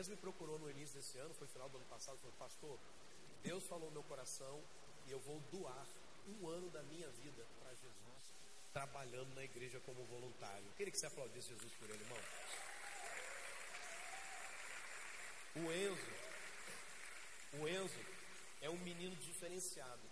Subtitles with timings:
[0.00, 2.78] Enzo me procurou no início desse ano, foi final do ano passado, falou, pastor,
[3.42, 4.64] Deus falou no meu coração
[5.06, 5.86] e eu vou doar
[6.26, 8.34] um ano da minha vida para Jesus,
[8.72, 10.64] trabalhando na igreja como voluntário.
[10.66, 12.18] Eu queria que você aplaudisse Jesus por ele, irmão.
[15.56, 16.12] O Enzo,
[17.60, 18.00] o Enzo
[18.62, 20.08] é um menino diferenciado.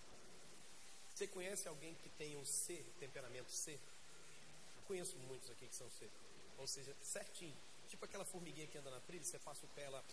[1.15, 3.73] Você conhece alguém que tem o C, temperamento C?
[3.73, 6.11] Eu conheço muitos aqui que são C.
[6.59, 7.57] Ou seja, certinho.
[7.89, 10.05] Tipo aquela formiguinha que anda na trilha, você passa o pé, ela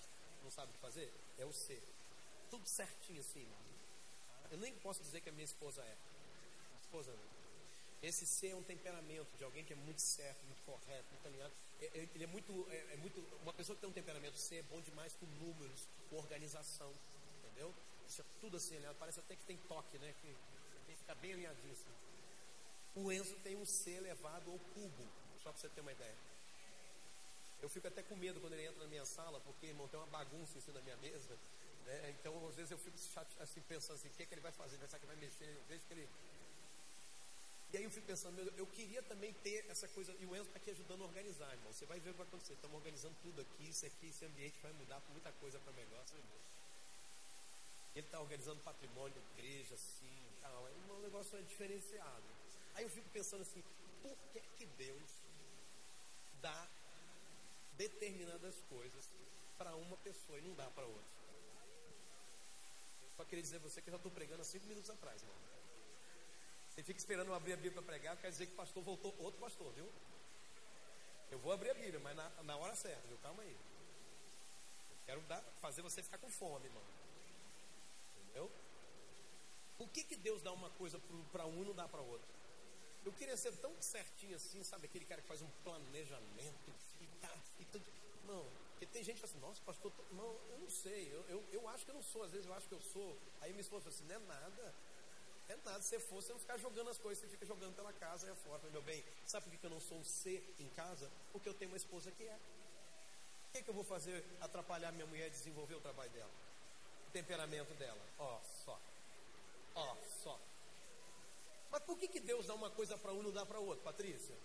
[0.43, 1.11] não sabe o que fazer?
[1.37, 1.81] É o C.
[2.49, 3.47] Tudo certinho assim.
[4.51, 5.97] Eu nem posso dizer que a minha esposa é.
[6.75, 7.35] A esposa não.
[8.01, 11.53] Esse C é um temperamento de alguém que é muito certo, muito correto, muito alinhado.
[11.81, 13.19] É, é, ele é muito, é, é, muito.
[13.41, 16.93] Uma pessoa que tem um temperamento C é bom demais com números, com organização.
[17.43, 17.73] Entendeu?
[18.07, 18.95] Isso é tudo assim, né?
[18.99, 20.13] Parece até que tem toque, né?
[20.21, 20.27] Que
[20.85, 21.95] tem que ficar bem alinhadinho assim.
[22.95, 25.07] O Enzo tem um C elevado ao cubo,
[25.41, 26.15] só para você ter uma ideia.
[27.65, 30.05] Eu fico até com medo quando ele entra na minha sala, porque, irmão, tem uma
[30.05, 31.35] bagunça em cima da minha mesa.
[31.85, 32.15] Né?
[32.19, 32.95] Então, às vezes eu fico
[33.39, 34.77] assim, pensando assim, o que, é que ele vai fazer?
[34.77, 35.49] Vai que vai mexer?
[35.49, 36.07] Eu vejo que ele...
[37.73, 40.45] E aí eu fico pensando, meu, eu queria também ter essa coisa, e o Enzo
[40.45, 41.73] está aqui ajudando a organizar, irmão.
[41.73, 42.53] Você vai ver o que vai acontecer.
[42.53, 46.05] Estamos organizando tudo aqui, isso aqui, esse ambiente vai mudar muita coisa para melhor?
[47.95, 50.67] Ele está organizando patrimônio igreja, assim, tal.
[50.67, 52.23] É um negócio diferenciado.
[52.75, 53.63] Aí eu fico pensando assim,
[54.03, 54.84] por que que Deus
[57.77, 59.09] determinadas coisas
[59.57, 61.15] para uma pessoa e não dá para outra?
[63.15, 65.37] Só queria dizer a você que eu já estou pregando há cinco minutos atrás, irmão.
[66.69, 69.15] Você fica esperando eu abrir a Bíblia para pregar, quer dizer que o pastor voltou
[69.19, 69.89] outro pastor, viu?
[71.31, 73.17] Eu vou abrir a Bíblia, mas na, na hora certa, viu?
[73.19, 73.57] Calma aí.
[75.05, 76.83] Quero dar, fazer você ficar com fome, irmão.
[78.17, 78.51] Entendeu?
[79.77, 80.99] Por que, que Deus dá uma coisa
[81.31, 82.27] para um e não dá para outro?
[83.05, 84.87] Eu queria ser tão certinho assim, sabe?
[84.87, 87.85] Aquele cara que faz um planejamento e tá, e tudo.
[88.27, 91.43] Não, porque tem gente que fala assim, nossa, pastor, não, eu não sei, eu, eu,
[91.51, 93.17] eu acho que eu não sou, às vezes eu acho que eu sou.
[93.41, 94.73] Aí minha esposa fala assim, não é nada,
[95.47, 97.93] é nada, se você for, você não ficar jogando as coisas, você fica jogando pela
[97.93, 98.61] casa e afora.
[98.71, 101.11] Meu bem, sabe por que eu não sou um C em casa?
[101.31, 102.37] Porque eu tenho uma esposa que é.
[103.49, 106.31] O que, que eu vou fazer atrapalhar minha mulher desenvolver o trabalho dela?
[107.15, 108.01] temperamento dela.
[108.19, 108.77] Ó, só.
[109.73, 110.37] Ó, só.
[111.71, 113.83] Mas por que, que Deus dá uma coisa para um e não dá para outro,
[113.83, 114.35] Patrícia?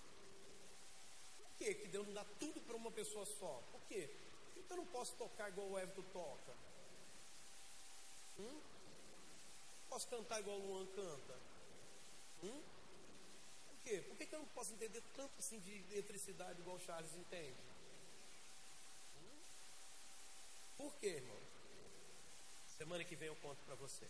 [1.60, 3.62] Por que, Deus não dá tudo para uma pessoa só?
[3.70, 4.08] Por quê?
[4.54, 6.56] Por que eu não posso tocar igual o Everton toca?
[8.38, 8.60] Hum?
[9.90, 11.38] Posso cantar igual o Luan canta?
[12.44, 12.62] Hum?
[13.68, 14.00] Por quê?
[14.08, 17.60] Por que, que eu não posso entender tanto assim de eletricidade igual o Charles entende?
[19.18, 19.38] Hum?
[20.78, 21.40] Por quê, irmão?
[22.78, 24.06] Semana que vem eu conto para você.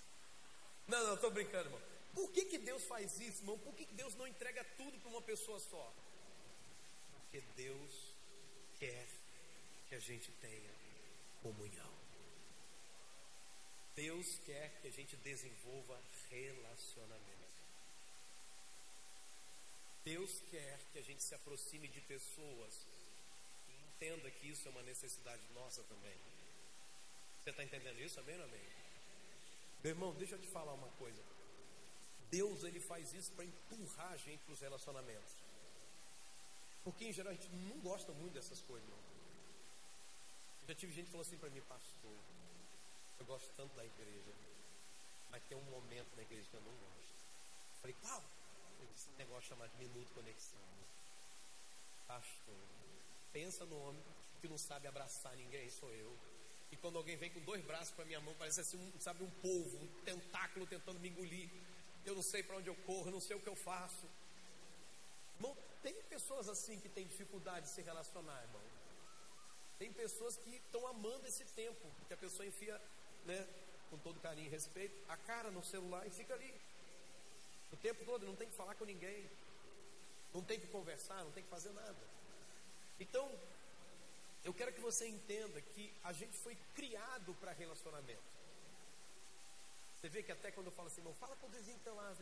[0.86, 1.82] Não, não, estou brincando, irmão.
[2.14, 3.58] Por que, que Deus faz isso, irmão?
[3.58, 5.92] Por que, que Deus não entrega tudo para uma pessoa só?
[7.30, 8.14] Porque Deus
[8.80, 9.06] quer
[9.88, 10.74] que a gente tenha
[11.40, 11.94] comunhão.
[13.94, 15.96] Deus quer que a gente desenvolva
[16.28, 17.30] relacionamento.
[20.04, 22.74] Deus quer que a gente se aproxime de pessoas
[23.68, 26.16] e entenda que isso é uma necessidade nossa também.
[27.44, 28.18] Você está entendendo isso?
[28.18, 28.66] Amém ou amém?
[29.84, 31.22] Meu irmão, deixa eu te falar uma coisa.
[32.28, 35.39] Deus ele faz isso para empurrar a gente para os relacionamentos.
[36.84, 38.98] Porque em geral a gente não gosta muito dessas coisas, não.
[40.66, 42.16] Já tive gente que falou assim para mim, pastor,
[43.18, 44.32] eu gosto tanto da igreja,
[45.30, 47.00] mas tem um momento na igreja que eu não gosto.
[47.80, 48.22] Falei, qual?
[48.94, 50.60] Esse negócio chamado Minuto Conexão.
[52.06, 52.56] Pastor,
[53.32, 54.02] pensa no homem
[54.40, 56.16] que não sabe abraçar ninguém, sou eu.
[56.72, 59.30] E quando alguém vem com dois braços para minha mão, parece assim, um, sabe, um
[59.42, 61.50] polvo, um tentáculo tentando me engolir.
[62.04, 64.06] Eu não sei para onde eu corro, não sei o que eu faço.
[65.36, 68.62] Irmão, tem pessoas assim que têm dificuldade de se relacionar, irmão.
[69.78, 72.80] Tem pessoas que estão amando esse tempo, que a pessoa enfia,
[73.24, 73.46] né,
[73.88, 76.54] com todo carinho e respeito, a cara no celular e fica ali.
[77.72, 79.28] O tempo todo, não tem que falar com ninguém.
[80.34, 81.96] Não tem que conversar, não tem que fazer nada.
[82.98, 83.30] Então,
[84.44, 88.22] eu quero que você entenda que a gente foi criado para relacionamento.
[89.96, 92.14] Você vê que até quando eu falo assim, não fala com o vizinho então lá.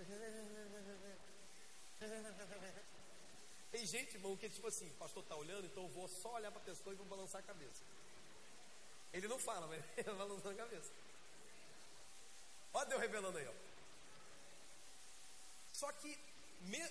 [3.70, 6.50] Tem gente, irmão, que é tipo assim, pastor está olhando, então eu vou só olhar
[6.50, 7.82] para a pessoa e vou balançar a cabeça.
[9.12, 10.90] Ele não fala, mas ele balançando a cabeça.
[12.72, 13.52] Olha Deus revelando aí, ó.
[15.72, 16.18] Só que,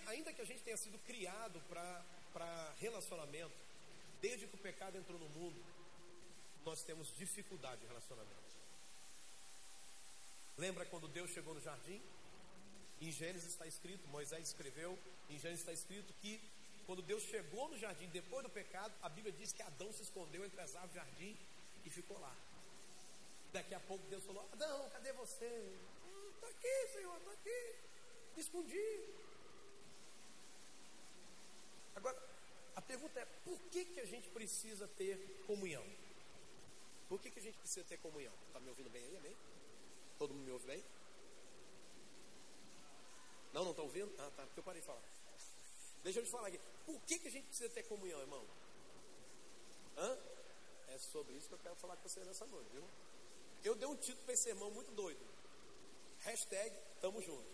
[0.07, 3.68] ainda que a gente tenha sido criado para relacionamento,
[4.21, 5.63] Desde que o pecado entrou no mundo,
[6.65, 8.35] nós temos dificuldade de relacionamento.
[10.57, 12.01] Lembra quando Deus chegou no jardim?
[13.00, 14.97] Em Gênesis está escrito, Moisés escreveu,
[15.30, 16.41] em Gênesis está escrito que
[16.87, 20.45] quando Deus chegou no jardim depois do pecado, a Bíblia diz que Adão se escondeu
[20.45, 21.37] entre as árvores do jardim
[21.83, 22.33] e ficou lá.
[23.51, 25.77] Daqui a pouco Deus falou: Adão, cadê você?
[26.35, 27.75] Está aqui, Senhor, está aqui.
[28.35, 29.03] Me escondi.
[31.93, 32.17] Agora,
[32.77, 35.83] a pergunta é: por que, que a gente precisa ter comunhão?
[37.09, 38.33] Por que, que a gente precisa ter comunhão?
[38.47, 39.35] Está me ouvindo bem aí, amém?
[40.17, 40.83] Todo mundo me ouve bem?
[43.51, 44.13] Não, não está ouvindo?
[44.19, 45.16] Ah, tá, porque eu parei de falar.
[46.07, 46.59] Deixa eu te falar aqui.
[46.86, 48.42] Por que, que a gente precisa ter comunhão, irmão?
[49.98, 50.18] Hã?
[50.88, 52.86] É sobre isso que eu quero falar com você nessa noite, viu?
[53.62, 55.19] Eu dei um título para esse irmão muito doido.
[56.19, 57.45] Hashtag tamo junto.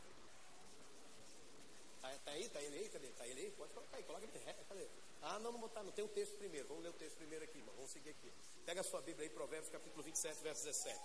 [1.99, 2.47] Tá, tá, aí?
[2.47, 2.89] Tá ele aí?
[2.89, 3.07] Cadê?
[3.13, 3.51] Tá ele aí?
[3.53, 4.65] Pode colocar aí, coloca aí.
[4.69, 4.87] Cadê?
[5.23, 5.91] Ah, não, não botar, não.
[5.91, 6.67] Tem o um texto primeiro.
[6.67, 7.73] Vamos ler o texto primeiro aqui, irmão.
[7.73, 8.31] Vamos seguir aqui.
[8.67, 10.99] Pega a sua Bíblia aí, Provérbios capítulo 27, verso 17.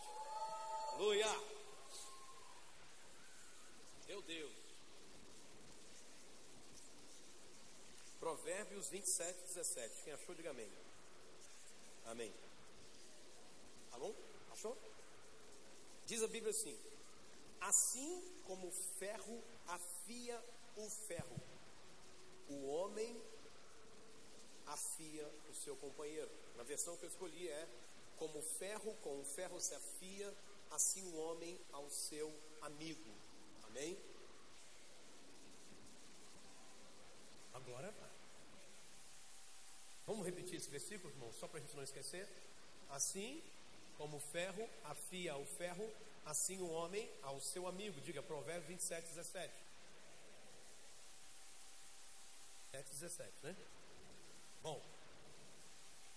[0.93, 1.27] Aleluia!
[4.07, 4.68] Meu Deus.
[8.29, 10.03] Provérbios 27, 17.
[10.05, 10.71] Quem achou, diga amém.
[12.05, 12.31] Amém.
[13.91, 14.15] Tá bom?
[14.53, 14.77] Achou?
[16.05, 16.79] Diz a Bíblia assim:
[17.59, 20.45] Assim como o ferro afia
[20.77, 21.41] o ferro,
[22.51, 23.19] o homem
[24.67, 26.31] afia o seu companheiro.
[26.55, 27.67] Na versão que eu escolhi é:
[28.19, 30.37] Como o ferro com o ferro se afia,
[30.71, 32.31] assim o homem ao seu
[32.61, 33.11] amigo.
[33.63, 33.99] Amém?
[37.55, 38.08] Agora vai.
[40.09, 42.27] Vamos repetir esse versículo, irmão, só para a gente não esquecer?
[42.89, 43.43] Assim
[43.99, 45.87] como o ferro afia o ferro,
[46.25, 48.01] assim o homem ao seu amigo.
[48.01, 49.53] Diga Provérbios 27, 17.
[52.71, 53.57] 7, 17, né?
[54.63, 54.83] Bom,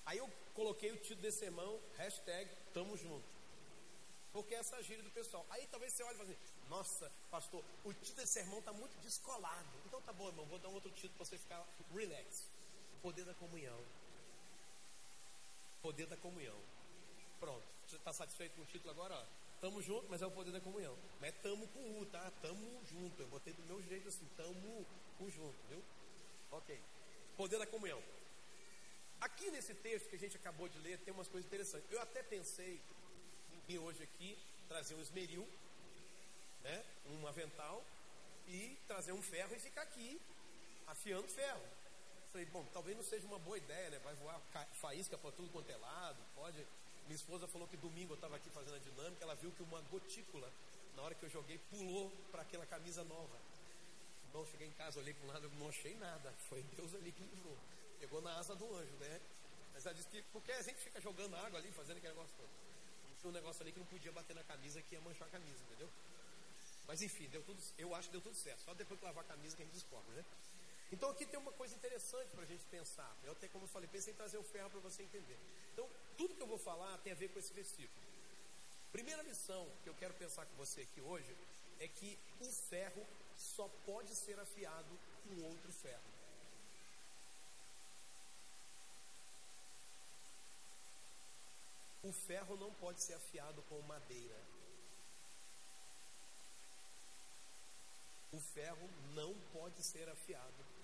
[0.05, 3.27] aí eu coloquei o título desse sermão, hashtag tamo junto.
[4.31, 5.45] Porque é essa gíria do pessoal.
[5.49, 8.97] Aí talvez você olhe e fale assim, nossa, pastor, o título desse sermão está muito
[9.01, 9.67] descolado.
[9.85, 12.47] Então tá bom, irmão, vou dar um outro título para você ficar relax.
[13.01, 13.79] Poder da comunhão.
[15.81, 16.57] Poder da comunhão.
[17.39, 17.65] Pronto.
[17.87, 19.15] Você está satisfeito com o título agora?
[19.15, 19.25] Ó,
[19.59, 20.95] tamo junto, mas é o poder da comunhão.
[21.19, 22.31] Mas é tamo com U, tá?
[22.41, 23.21] Tamo junto.
[23.21, 24.85] Eu botei do meu jeito assim, tamo
[25.17, 25.83] com junto, viu?
[26.51, 26.79] Ok.
[27.35, 28.01] Poder da comunhão.
[29.19, 31.91] Aqui nesse texto que a gente acabou de ler, tem umas coisas interessantes.
[31.91, 32.79] Eu até pensei
[33.67, 34.37] em hoje aqui
[34.67, 35.47] trazer um esmeril,
[36.63, 36.83] né?
[37.05, 37.83] Um avental
[38.47, 40.19] e trazer um ferro e ficar aqui
[40.87, 41.61] afiando ferro.
[42.31, 43.99] Falei, bom, talvez não seja uma boa ideia, né?
[43.99, 44.39] Vai voar
[44.73, 46.65] faísca para tudo quanto é lado, pode
[47.11, 49.81] minha esposa falou que domingo eu estava aqui fazendo a dinâmica, ela viu que uma
[49.91, 50.49] gotícula,
[50.95, 53.37] na hora que eu joguei, pulou para aquela camisa nova.
[54.33, 56.31] Não, cheguei em casa, olhei para um lado, não achei nada.
[56.47, 57.57] Foi Deus ali que livrou.
[57.99, 59.19] Pegou na asa do anjo, né?
[59.73, 62.49] Mas ela disse que, porque a gente fica jogando água ali, fazendo aquele negócio todo.
[63.19, 65.61] Tinha um negócio ali que não podia bater na camisa, que ia manchar a camisa,
[65.63, 65.89] entendeu?
[66.87, 68.61] Mas enfim, deu tudo, eu acho que deu tudo certo.
[68.61, 70.23] Só depois que lavar a camisa que a gente descobre, né?
[70.91, 73.15] Então aqui tem uma coisa interessante para a gente pensar.
[73.23, 75.39] Eu até, como eu falei, pensei em trazer o ferro para você entender.
[75.71, 78.05] Então, tudo que eu vou falar tem a ver com esse versículo.
[78.91, 81.33] Primeira lição que eu quero pensar com você aqui hoje
[81.79, 83.07] é que o ferro
[83.37, 86.11] só pode ser afiado com outro ferro.
[92.03, 94.43] O ferro não pode ser afiado com madeira.
[98.33, 100.80] O ferro não pode ser afiado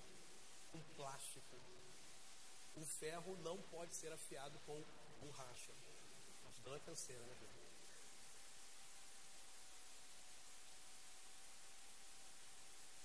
[0.81, 1.55] com plástico.
[2.75, 4.83] O ferro não pode ser afiado com
[5.19, 5.71] borracha.
[6.47, 7.35] Acho não é canseira, né?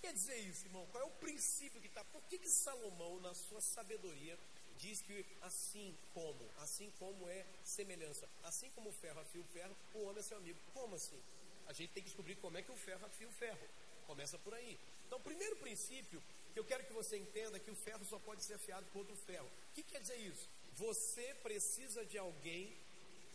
[0.03, 0.87] Quer dizer isso, irmão?
[0.91, 2.05] Qual é o princípio que está?
[2.05, 4.39] Por que, que Salomão, na sua sabedoria,
[4.77, 9.77] diz que assim como, assim como é semelhança, assim como o ferro afia o ferro,
[9.95, 10.59] o homem é seu amigo.
[10.75, 11.23] Como assim?
[11.67, 13.69] A gente tem que descobrir como é que o ferro afia o ferro.
[14.07, 14.79] Começa por aí.
[15.07, 16.23] Então, primeiro princípio
[16.59, 19.47] eu quero que você entenda que o ferro só pode ser afiado com outro ferro.
[19.71, 20.49] O que quer dizer isso?
[20.75, 22.77] Você precisa de alguém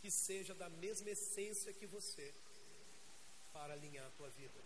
[0.00, 2.32] que seja da mesma essência que você
[3.52, 4.60] para alinhar a tua vida.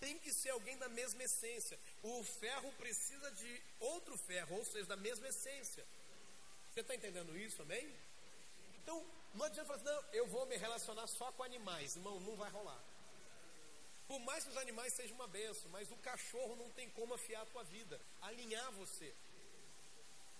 [0.00, 1.78] Tem que ser alguém da mesma essência.
[2.02, 5.84] O ferro precisa de outro ferro, ou seja, da mesma essência.
[6.70, 7.94] Você está entendendo isso, amém?
[8.82, 11.96] Então, não adianta falar assim, não, eu vou me relacionar só com animais.
[11.96, 12.82] Irmão, não vai rolar.
[14.06, 17.42] Por mais que os animais sejam uma benção, mas o cachorro não tem como afiar
[17.42, 19.12] a tua vida, alinhar você.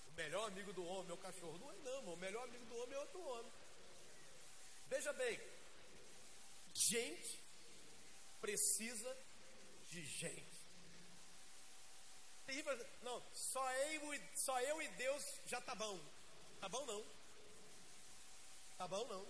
[0.09, 1.59] O melhor amigo do homem é o cachorro.
[1.59, 3.53] Não é não, o melhor amigo do homem é outro homem.
[4.89, 5.41] Veja bem,
[6.73, 7.43] gente
[8.41, 9.17] precisa
[9.89, 10.57] de gente.
[13.03, 14.03] Não, só eu,
[14.35, 16.01] só eu e Deus já tá bom.
[16.61, 17.05] Tá bom não.
[18.79, 19.27] Tá bom não.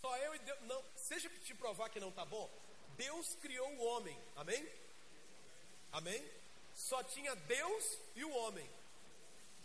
[0.00, 0.60] Só eu e Deus.
[0.62, 2.50] Não, seja te provar que não tá bom,
[2.96, 4.18] Deus criou o homem.
[4.36, 4.68] Amém?
[5.92, 6.30] Amém?
[6.74, 8.68] Só tinha Deus e o homem.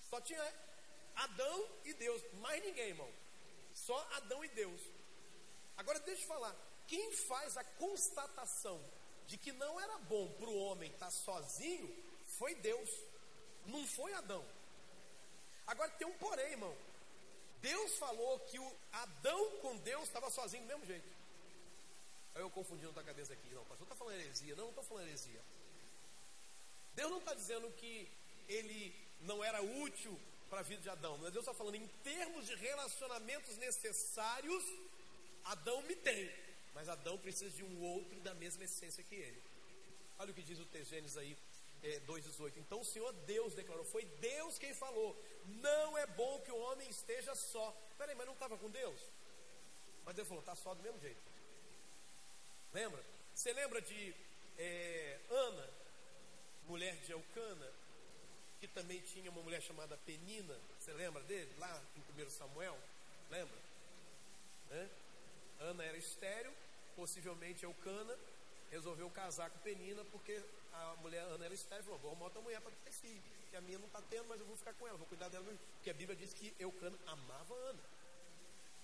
[0.09, 0.41] Só tinha.
[1.15, 3.11] Adão e Deus, mais ninguém, irmão.
[3.73, 4.81] Só Adão e Deus.
[5.77, 6.55] Agora deixa eu falar,
[6.87, 8.81] quem faz a constatação
[9.27, 11.89] de que não era bom para o homem estar sozinho
[12.37, 12.89] foi Deus,
[13.65, 14.45] não foi Adão.
[15.67, 16.75] Agora tem um porém, irmão.
[17.61, 21.10] Deus falou que o Adão com Deus estava sozinho do mesmo jeito.
[22.33, 25.07] Aí eu confundindo a cabeça aqui, não, pastor está falando heresia, não, não estou falando
[25.07, 25.41] heresia.
[26.93, 28.09] Deus não está dizendo que
[28.47, 30.17] ele não era útil
[30.49, 34.63] para a vida de Adão, mas Deus está falando em termos de relacionamentos necessários,
[35.45, 36.29] Adão me tem.
[36.73, 39.41] Mas Adão precisa de um outro da mesma essência que ele.
[40.19, 41.37] Olha o que diz o Tegênesis aí,
[41.83, 42.57] é, 2,18.
[42.57, 46.89] Então o Senhor Deus declarou, foi Deus quem falou: não é bom que o homem
[46.89, 47.71] esteja só.
[47.97, 48.99] Peraí, mas não estava com Deus?
[50.05, 51.30] Mas Deus falou: está só do mesmo jeito.
[52.73, 53.03] Lembra?
[53.33, 54.15] Você lembra de
[54.57, 55.69] é, Ana,
[56.67, 57.71] mulher de Elcana,
[58.59, 60.57] que também tinha uma mulher chamada Penina?
[60.79, 61.51] Você lembra dele?
[61.57, 62.77] Lá em 1 Samuel?
[63.29, 63.57] Lembra?
[64.71, 64.87] É?
[65.61, 66.53] Ana era estéreo,
[66.95, 68.17] possivelmente Eucana
[68.71, 72.61] resolveu casar com Penina porque a mulher Ana era estéreo, falou, vou arrumar outra mulher
[72.61, 74.97] para ter filho, que a minha não está tendo, mas eu vou ficar com ela,
[74.97, 77.79] vou cuidar dela, porque a Bíblia diz que Eucana amava Ana.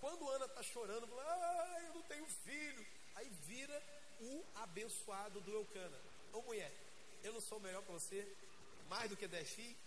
[0.01, 2.85] Quando Ana está chorando, fala, ah, eu não tenho filho,
[3.17, 3.83] aí vira
[4.19, 5.99] o abençoado do Eucana.
[6.33, 6.71] Ô mulher,
[7.23, 8.19] eu não sou melhor para você,
[8.87, 9.77] mais do que dez filhos?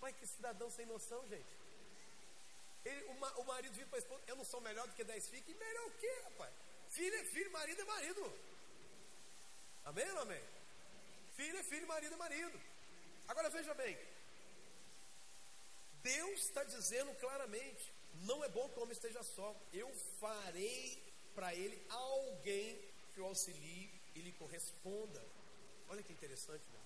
[0.00, 1.56] Mas que cidadão sem noção, gente.
[2.84, 5.28] Ele, o, o, marido vira para a esposa, eu não sou melhor do que dez
[5.28, 5.48] filhos.
[5.48, 6.52] E melhor o quê, rapaz?
[6.90, 8.32] Filho é filho, marido é marido.
[9.84, 10.44] Amém ou amém?
[11.34, 12.60] Filho é filho, marido é marido.
[13.26, 13.98] Agora veja bem.
[16.02, 17.92] Deus está dizendo claramente:
[18.22, 19.54] não é bom que o homem esteja só.
[19.72, 21.07] Eu farei
[21.38, 22.76] para ele alguém
[23.14, 25.24] que o auxilie e lhe corresponda.
[25.88, 26.82] Olha que interessante, irmão.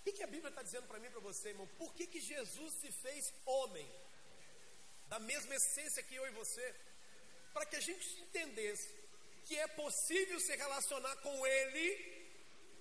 [0.00, 1.68] O que, que a Bíblia está dizendo para mim e para você, irmão?
[1.78, 3.88] Por que, que Jesus se fez homem?
[5.06, 6.74] Da mesma essência que eu e você.
[7.52, 8.92] Para que a gente entendesse
[9.46, 11.86] que é possível se relacionar com Ele,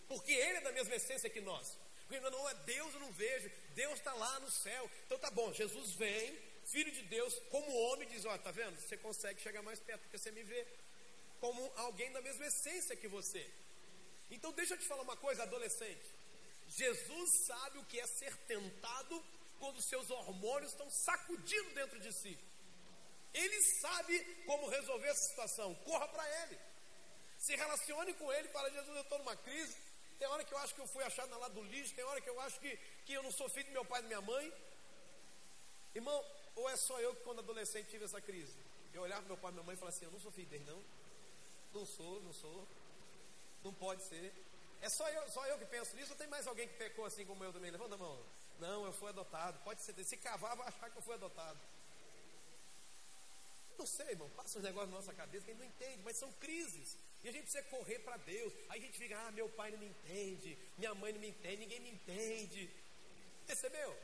[0.07, 1.77] porque Ele é da mesma essência que nós.
[2.07, 4.89] Porque não é Deus, eu não vejo, Deus está lá no céu.
[5.05, 6.35] Então tá bom, Jesus vem,
[6.71, 8.77] Filho de Deus, como homem, diz: Ó, tá vendo?
[8.79, 10.65] Você consegue chegar mais perto, porque você me vê
[11.39, 13.49] como alguém da mesma essência que você.
[14.29, 16.09] Então deixa eu te falar uma coisa, adolescente.
[16.67, 19.23] Jesus sabe o que é ser tentado
[19.59, 22.37] quando seus hormônios estão sacudindo dentro de si.
[23.33, 25.73] Ele sabe como resolver essa situação.
[25.75, 26.59] Corra para ele.
[27.37, 29.77] Se relacione com ele fala: Jesus, eu estou numa crise.
[30.19, 31.95] Tem hora que eu acho que eu fui achado na lado do lixo.
[31.95, 34.03] Tem hora que eu acho que, que eu não sou filho do meu pai e
[34.03, 34.53] da minha mãe.
[35.95, 36.19] Irmão,
[36.57, 38.57] ou é só eu que quando adolescente tive essa crise?
[38.93, 40.65] Eu olhava meu pai e minha mãe e falava assim: Eu não sou filho dele,
[40.65, 40.83] não.
[41.73, 42.67] Não sou, não sou.
[43.63, 44.33] Não pode ser.
[44.81, 47.25] É só eu, só eu que penso nisso ou tem mais alguém que pecou assim
[47.25, 47.71] como eu também?
[47.71, 48.19] Levanta a mão.
[48.59, 49.59] Não, eu fui adotado.
[49.63, 49.93] Pode ser.
[50.03, 51.59] Se cavar, vai achar que eu fui adotado.
[53.77, 54.29] Não sei, irmão.
[54.31, 56.97] Passa uns negócios na nossa cabeça que a gente não entende, mas são crises.
[57.23, 58.51] E a gente precisa correr para Deus.
[58.69, 61.57] Aí a gente fica, ah, meu pai não me entende, minha mãe não me entende,
[61.57, 62.69] ninguém me entende.
[63.45, 63.95] Percebeu?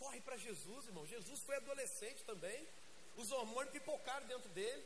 [0.00, 1.06] Corre para Jesus, irmão.
[1.06, 2.66] Jesus foi adolescente também.
[3.16, 4.84] Os hormônios pipocaram dentro dele.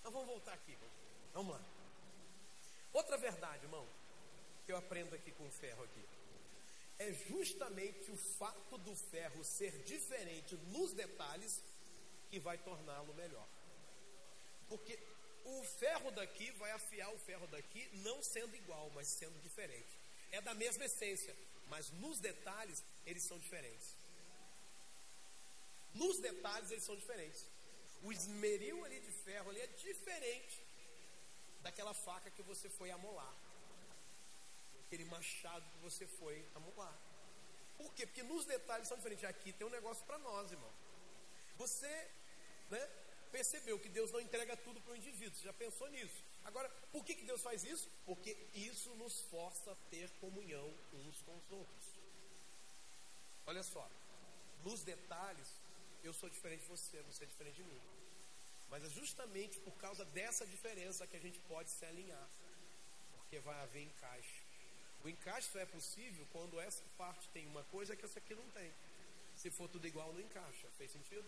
[0.00, 0.76] Então vamos voltar aqui.
[1.34, 1.60] Vamos lá.
[2.94, 3.86] Outra verdade, irmão,
[4.64, 6.04] que eu aprendo aqui com o ferro aqui.
[6.98, 11.60] É justamente o fato do ferro ser diferente nos detalhes
[12.30, 13.46] que vai torná-lo melhor.
[14.70, 14.98] Porque
[15.44, 19.98] o ferro daqui vai afiar o ferro daqui, não sendo igual, mas sendo diferente.
[20.32, 21.36] É da mesma essência,
[21.68, 23.96] mas nos detalhes eles são diferentes.
[25.94, 27.46] Nos detalhes eles são diferentes.
[28.02, 30.62] O esmeril ali de ferro ali é diferente
[31.60, 33.34] daquela faca que você foi amolar.
[34.86, 36.96] Aquele machado que você foi amolar.
[37.78, 38.06] Por quê?
[38.06, 39.24] Porque nos detalhes são diferentes.
[39.24, 40.72] Aqui tem um negócio para nós, irmão.
[41.56, 42.08] Você
[42.70, 42.90] né,
[43.32, 45.36] percebeu que Deus não entrega tudo para o indivíduo.
[45.36, 46.22] Você já pensou nisso?
[46.44, 47.90] Agora, por que, que Deus faz isso?
[48.04, 51.85] Porque isso nos força a ter comunhão uns com os outros.
[53.46, 53.88] Olha só,
[54.64, 55.48] nos detalhes,
[56.02, 57.80] eu sou diferente de você, você é diferente de mim.
[58.68, 62.28] Mas é justamente por causa dessa diferença que a gente pode se alinhar.
[63.16, 64.42] Porque vai haver encaixe.
[65.04, 68.48] O encaixe só é possível quando essa parte tem uma coisa que essa aqui não
[68.50, 68.72] tem.
[69.36, 70.66] Se for tudo igual, não encaixa.
[70.76, 71.26] Fez sentido?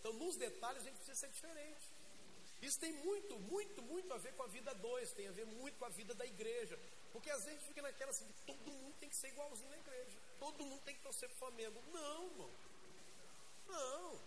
[0.00, 1.86] Então, nos detalhes, a gente precisa ser diferente.
[2.60, 5.78] Isso tem muito, muito, muito a ver com a vida dois, tem a ver muito
[5.78, 6.76] com a vida da igreja.
[7.12, 10.18] Porque às vezes fica naquela assim, todo mundo tem que ser igualzinho na igreja.
[10.38, 11.82] Todo mundo tem que torcer para o Flamengo.
[11.92, 12.50] Não, irmão.
[13.68, 14.20] Não.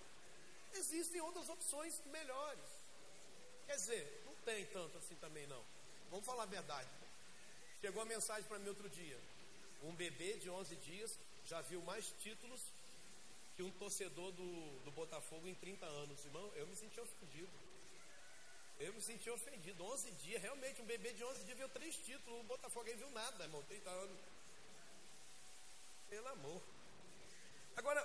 [0.73, 2.69] Existem outras opções melhores.
[3.65, 5.63] Quer dizer, não tem tanto assim também não.
[6.09, 6.89] Vamos falar a verdade.
[7.79, 9.19] Chegou a mensagem para mim outro dia.
[9.83, 12.61] Um bebê de 11 dias já viu mais títulos
[13.55, 16.23] que um torcedor do, do Botafogo em 30 anos.
[16.25, 17.51] Irmão, eu me senti ofendido.
[18.79, 19.83] Eu me senti ofendido.
[19.83, 22.39] 11 dias, realmente, um bebê de 11 dias viu três títulos.
[22.39, 23.63] O Botafogo aí viu nada, irmão.
[23.63, 24.17] 30 anos.
[26.11, 26.61] Pelo amor.
[27.77, 28.01] Agora,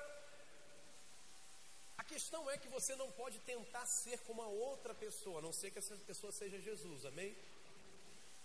[1.99, 5.53] a questão é que você não pode tentar ser como a outra pessoa, a não
[5.53, 7.37] ser que essa pessoa seja Jesus, amém?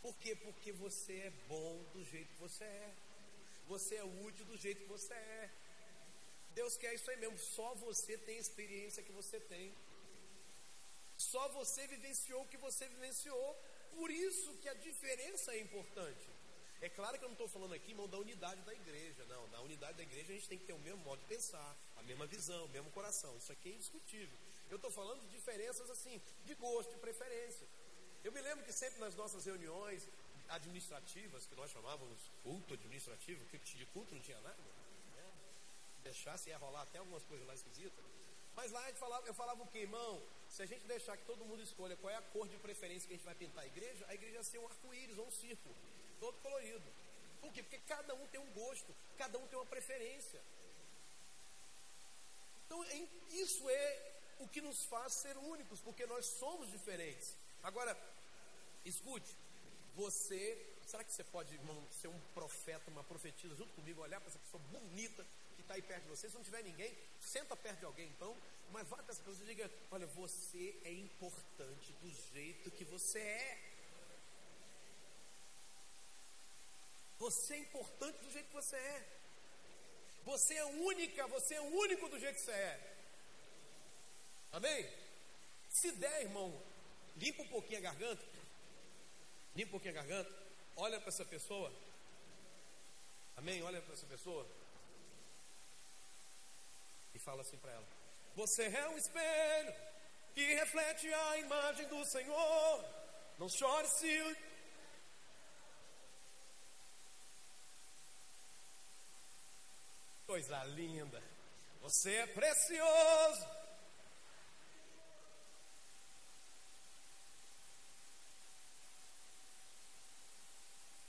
[0.02, 0.36] Por quê?
[0.36, 2.92] Porque você é bom do jeito que você é.
[3.68, 5.52] Você é útil do jeito que você é.
[6.56, 7.38] Deus quer isso aí mesmo.
[7.38, 9.72] Só você tem a experiência que você tem.
[11.18, 13.50] Só você vivenciou o que você vivenciou.
[13.92, 16.41] Por isso que a diferença é importante.
[16.82, 19.24] É claro que eu não estou falando aqui, irmão, da unidade da igreja.
[19.26, 21.78] Não, na unidade da igreja a gente tem que ter o mesmo modo de pensar,
[21.96, 23.38] a mesma visão, o mesmo coração.
[23.38, 24.36] Isso aqui é indiscutível.
[24.68, 27.68] Eu estou falando de diferenças assim, de gosto, de preferência.
[28.24, 30.10] Eu me lembro que sempre nas nossas reuniões
[30.50, 34.58] administrativas, que nós chamávamos culto administrativo, que de culto não tinha nada,
[35.16, 35.32] né?
[36.04, 38.04] deixasse ia rolar até algumas coisas lá esquisitas.
[38.56, 40.20] Mas lá falava, eu falava o que, irmão?
[40.50, 43.14] Se a gente deixar que todo mundo escolha qual é a cor de preferência que
[43.14, 45.76] a gente vai pintar a igreja, a igreja ia ser um arco-íris ou um círculo
[46.22, 46.90] todo colorido.
[47.42, 47.64] Por quê?
[47.64, 50.40] Porque cada um tem um gosto, cada um tem uma preferência.
[52.66, 52.80] Então,
[53.32, 57.36] isso é o que nos faz ser únicos, porque nós somos diferentes.
[57.64, 57.98] Agora,
[58.86, 59.36] escute,
[59.96, 60.44] você,
[60.86, 64.40] será que você pode, irmão, ser um profeta, uma profetisa junto comigo, olhar para essa
[64.40, 65.26] pessoa bonita
[65.56, 66.30] que está aí perto de você?
[66.30, 68.38] Se não tiver ninguém, senta perto de alguém então,
[68.72, 73.20] mas vá para essa pessoa e diga: Olha, você é importante do jeito que você
[73.20, 73.71] é.
[77.22, 79.08] Você é importante do jeito que você é.
[80.26, 82.96] Você é única, você é único do jeito que você é.
[84.52, 84.90] Amém?
[85.70, 86.52] Se der, irmão,
[87.18, 88.26] limpa um pouquinho a garganta.
[89.56, 90.32] Limpa um pouquinho a garganta.
[90.76, 91.72] Olha para essa pessoa.
[93.38, 93.62] Amém?
[93.62, 94.48] Olha para essa pessoa.
[97.14, 97.88] E fala assim para ela:
[98.36, 99.76] Você é um espelho
[100.34, 102.86] que reflete a imagem do Senhor.
[103.38, 104.08] Não chore se
[110.32, 111.22] Coisa linda.
[111.82, 113.50] Você é precioso.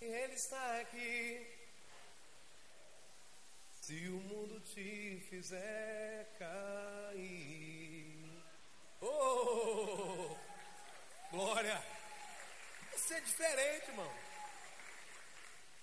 [0.01, 1.47] Ele está aqui.
[3.83, 8.43] Se o mundo te fizer cair.
[9.01, 10.37] Oh!
[11.31, 11.81] Glória!
[12.91, 14.13] Você é diferente, irmão.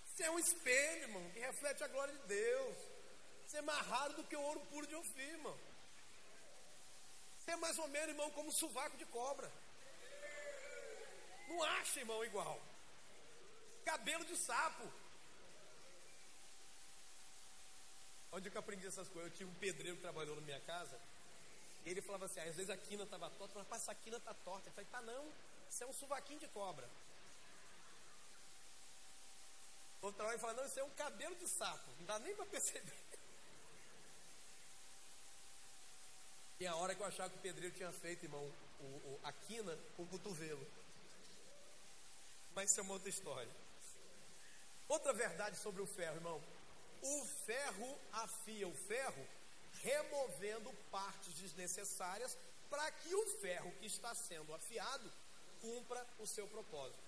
[0.03, 2.88] Você é um espelho, irmão, que reflete a glória de Deus.
[3.49, 5.57] Você é mais raro do que o ouro puro de Ofir, irmão.
[7.35, 9.51] Você é mais ou menos, irmão, como um sovaco de cobra.
[11.47, 12.61] Não acha, irmão, igual.
[13.83, 14.87] Cabelo de sapo.
[18.31, 19.31] Onde eu aprendi essas coisas?
[19.31, 21.01] Eu tinha um pedreiro que trabalhou na minha casa.
[21.83, 23.57] Ele falava assim: às vezes a quina estava torta.
[23.57, 24.69] Eu falava, essa quina está torta.
[24.69, 25.33] Eu falei: tá não,
[25.67, 26.87] isso é um sovaquinho de cobra.
[30.03, 31.89] Outro trabalho fala: não, isso é um cabelo de sapo.
[31.97, 33.18] Não dá nem para perceber.
[36.59, 38.43] E a hora que eu achava que o pedreiro tinha feito, irmão,
[38.79, 40.65] o, o, a quina com o cotovelo.
[42.53, 43.51] Mas isso é uma outra história.
[44.87, 46.43] Outra verdade sobre o ferro, irmão.
[47.01, 49.25] O ferro afia o ferro,
[49.81, 52.37] removendo partes desnecessárias
[52.69, 55.09] para que o ferro que está sendo afiado
[55.61, 56.99] cumpra o seu propósito.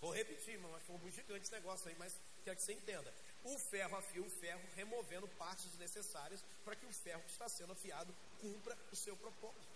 [0.00, 2.72] Vou repetir, irmão, acho que foi um gigante esse negócio aí, mas quero que você
[2.72, 3.14] entenda.
[3.44, 7.72] O ferro afia o ferro, removendo partes desnecessárias para que o ferro que está sendo
[7.72, 9.66] afiado cumpra o seu propósito.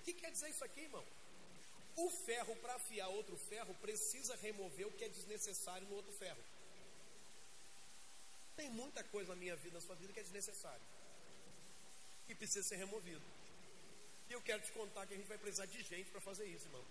[0.00, 1.04] O que quer dizer isso aqui, irmão?
[1.96, 6.42] O ferro, para afiar outro ferro, precisa remover o que é desnecessário no outro ferro.
[8.56, 10.82] Tem muita coisa na minha vida, na sua vida, que é desnecessário.
[12.26, 13.22] Que precisa ser removido.
[14.28, 16.66] E eu quero te contar que a gente vai precisar de gente para fazer isso,
[16.66, 16.84] irmão.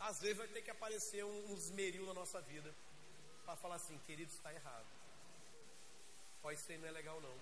[0.00, 2.74] Às vezes vai ter que aparecer uns meril na nossa vida
[3.44, 4.86] para falar assim, querido, está errado.
[6.44, 7.34] Pode ser não é legal não.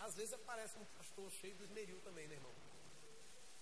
[0.00, 2.52] Às vezes aparece um pastor cheio de esmeril também, né, irmão?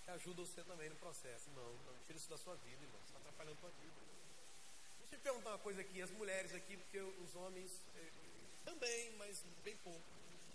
[0.02, 1.48] Que ajuda você também no processo.
[1.50, 3.00] Não, não tira isso da sua vida, irmão.
[3.00, 3.94] Você está atrapalhando a sua vida.
[4.98, 8.10] Deixa eu te perguntar uma coisa aqui, as mulheres aqui, porque os homens eh,
[8.64, 10.02] também, mas bem pouco.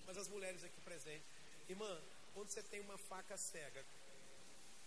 [0.05, 1.25] Mas as mulheres aqui presentes.
[1.69, 2.01] Irmã,
[2.33, 3.85] quando você tem uma faca cega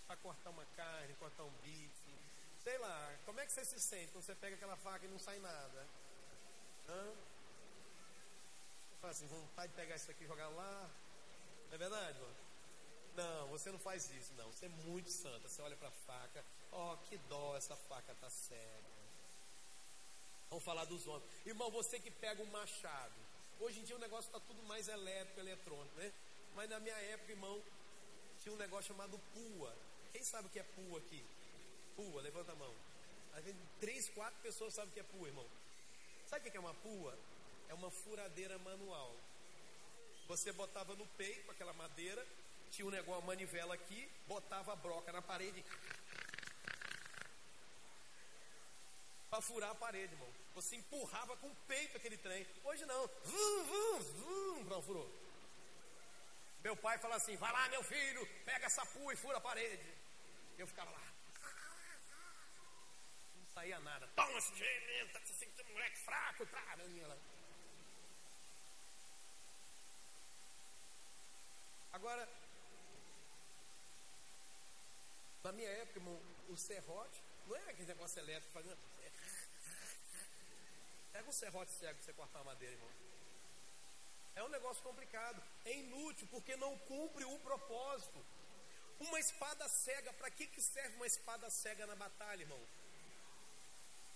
[0.06, 2.14] para cortar uma carne, cortar um bife,
[2.62, 5.18] sei lá, como é que você se sente quando você pega aquela faca e não
[5.18, 5.86] sai nada?
[6.86, 7.29] Hã?
[9.00, 10.90] Fala assim, vontade de pegar isso aqui e jogar lá.
[11.68, 12.36] Não é verdade, mano?
[13.16, 14.46] Não, você não faz isso, não.
[14.52, 15.48] Você é muito santa.
[15.48, 18.90] Você olha para a faca, ó, oh, que dó, essa faca tá cega.
[20.50, 21.30] Vamos falar dos homens.
[21.46, 23.14] Irmão, você que pega um machado.
[23.60, 26.12] Hoje em dia o negócio está tudo mais elétrico, eletrônico, né?
[26.54, 27.62] Mas na minha época, irmão,
[28.42, 29.74] tinha um negócio chamado pua.
[30.12, 31.24] Quem sabe o que é pua aqui?
[31.94, 32.74] Pua, levanta a mão.
[33.32, 35.46] Às vezes, três, quatro pessoas sabem o que é pua, irmão.
[36.26, 37.16] Sabe o que é uma pua?
[37.70, 39.16] É uma furadeira manual.
[40.26, 42.22] Você botava no peito aquela madeira,
[42.70, 45.64] tinha um negócio, uma manivela aqui, botava a broca na parede
[49.30, 50.28] para furar a parede, irmão.
[50.54, 52.46] Você empurrava com o peito aquele trem.
[52.64, 53.06] Hoje não.
[53.24, 55.08] Vum, vum, vum, não furou.
[56.64, 59.94] Meu pai fala assim: vai lá, meu filho, pega essa pua e fura a parede.
[60.58, 61.02] Eu ficava lá.
[63.36, 64.08] Não saía nada.
[64.16, 64.52] Toma esse
[65.26, 66.46] se sentindo moleque fraco.
[66.46, 66.60] Pra,
[67.06, 67.16] lá.
[71.92, 72.28] Agora,
[75.42, 78.78] na minha época, irmão, o serrote não é aquele negócio elétrico fazendo.
[81.12, 82.90] Pega um serrote cego para você cortar a madeira, irmão.
[84.36, 85.42] É um negócio complicado.
[85.64, 88.24] É inútil porque não cumpre o propósito.
[89.00, 92.60] Uma espada cega, para que, que serve uma espada cega na batalha, irmão?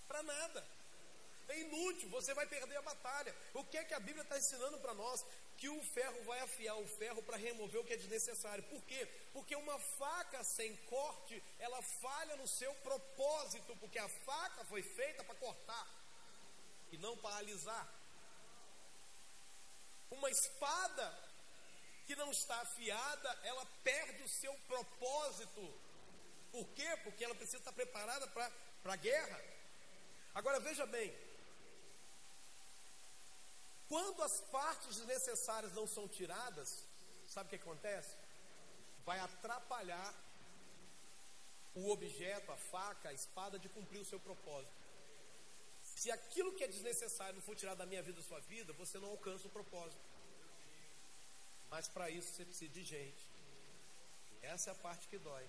[0.07, 0.65] Para nada.
[1.47, 3.35] É inútil, você vai perder a batalha.
[3.53, 5.25] O que é que a Bíblia está ensinando para nós?
[5.57, 8.63] Que o ferro vai afiar o ferro para remover o que é desnecessário.
[8.65, 9.05] Por quê?
[9.33, 15.23] Porque uma faca sem corte, ela falha no seu propósito, porque a faca foi feita
[15.23, 15.87] para cortar
[16.91, 17.87] e não para alisar.
[20.11, 21.25] Uma espada
[22.05, 25.73] que não está afiada, ela perde o seu propósito.
[26.51, 26.97] Por quê?
[27.03, 29.41] Porque ela precisa estar preparada para a guerra.
[30.33, 31.13] Agora veja bem,
[33.87, 36.85] quando as partes necessárias não são tiradas,
[37.27, 38.15] sabe o que acontece?
[39.05, 40.13] Vai atrapalhar
[41.75, 44.73] o objeto, a faca, a espada de cumprir o seu propósito.
[45.83, 48.97] Se aquilo que é desnecessário não for tirado da minha vida, da sua vida, você
[48.97, 50.01] não alcança o propósito.
[51.69, 53.23] Mas para isso você precisa de gente.
[54.41, 55.47] E essa é a parte que dói.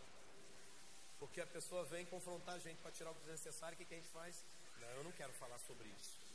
[1.18, 4.08] Porque a pessoa vem confrontar a gente para tirar o desnecessário, o que a gente
[4.08, 4.44] faz?
[4.80, 6.25] Não, eu não quero falar sobre isso.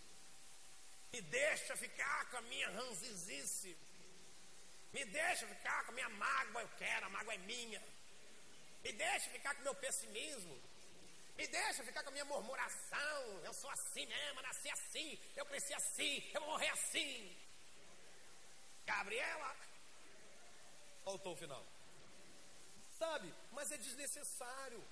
[1.13, 3.77] Me deixa ficar com a minha ranzizice.
[4.93, 7.81] Me deixa ficar com a minha mágoa, eu quero, a mágoa é minha.
[8.83, 10.55] Me deixa ficar com o meu pessimismo.
[11.37, 13.41] Me deixa ficar com a minha murmuração.
[13.43, 17.37] Eu sou assim mesmo, nasci assim, eu cresci assim, eu morrer assim.
[18.85, 19.55] Gabriela.
[21.03, 21.65] Faltou o final.
[22.97, 23.33] Sabe?
[23.51, 24.83] Mas é desnecessário.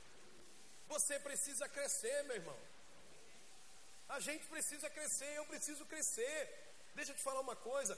[0.88, 2.60] Você precisa crescer, meu irmão.
[4.10, 6.40] A gente precisa crescer, eu preciso crescer.
[6.96, 7.98] Deixa eu te falar uma coisa.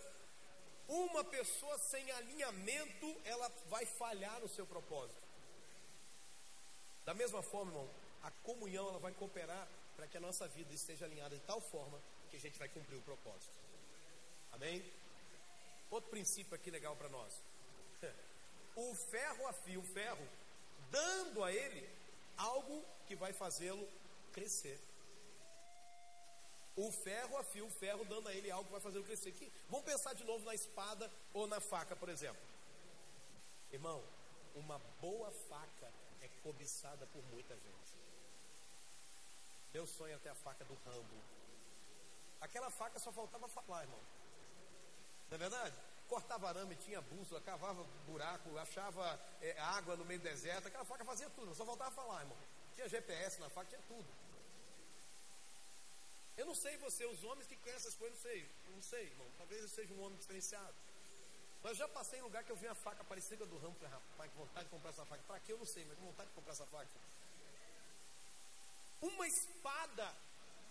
[0.88, 5.22] Uma pessoa sem alinhamento, ela vai falhar no seu propósito.
[7.06, 7.90] Da mesma forma, irmão,
[8.24, 12.02] a comunhão ela vai cooperar para que a nossa vida esteja alinhada de tal forma
[12.30, 13.54] que a gente vai cumprir o propósito.
[14.52, 14.84] Amém?
[15.90, 17.34] Outro princípio aqui legal para nós.
[18.74, 20.26] O ferro afia o ferro,
[20.90, 21.90] dando a ele
[22.38, 23.86] algo que vai fazê-lo
[24.32, 24.80] crescer.
[26.76, 29.30] O ferro afia o ferro, dando a ele algo que vai fazer ele crescer.
[29.30, 32.42] Aqui, vamos pensar de novo na espada ou na faca, por exemplo.
[33.72, 34.02] Irmão,
[34.56, 37.98] uma boa faca é cobiçada por muita gente.
[39.74, 41.16] Meu sonho é ter a faca do Rambo.
[42.40, 44.00] Aquela faca só faltava falar, irmão.
[45.30, 45.76] Não é verdade?
[46.08, 50.68] Cortava arame, tinha bússola, cavava buraco, achava é, água no meio do deserto.
[50.68, 52.38] Aquela faca fazia tudo, só faltava falar, irmão.
[52.76, 54.06] Tinha GPS na faca, tinha tudo.
[56.38, 58.50] Eu não sei você, os homens que conhecem essas coisas, não sei.
[58.70, 59.28] Não sei, irmão.
[59.38, 60.76] Talvez eu seja um homem diferenciado.
[61.64, 63.76] Mas já passei em lugar que eu vi uma faca parecida do ramo.
[63.76, 65.24] Falei, rapaz, que vontade de comprar essa faca.
[65.24, 66.90] Para que eu não sei, mas que vontade de comprar essa faca.
[69.02, 70.16] Uma espada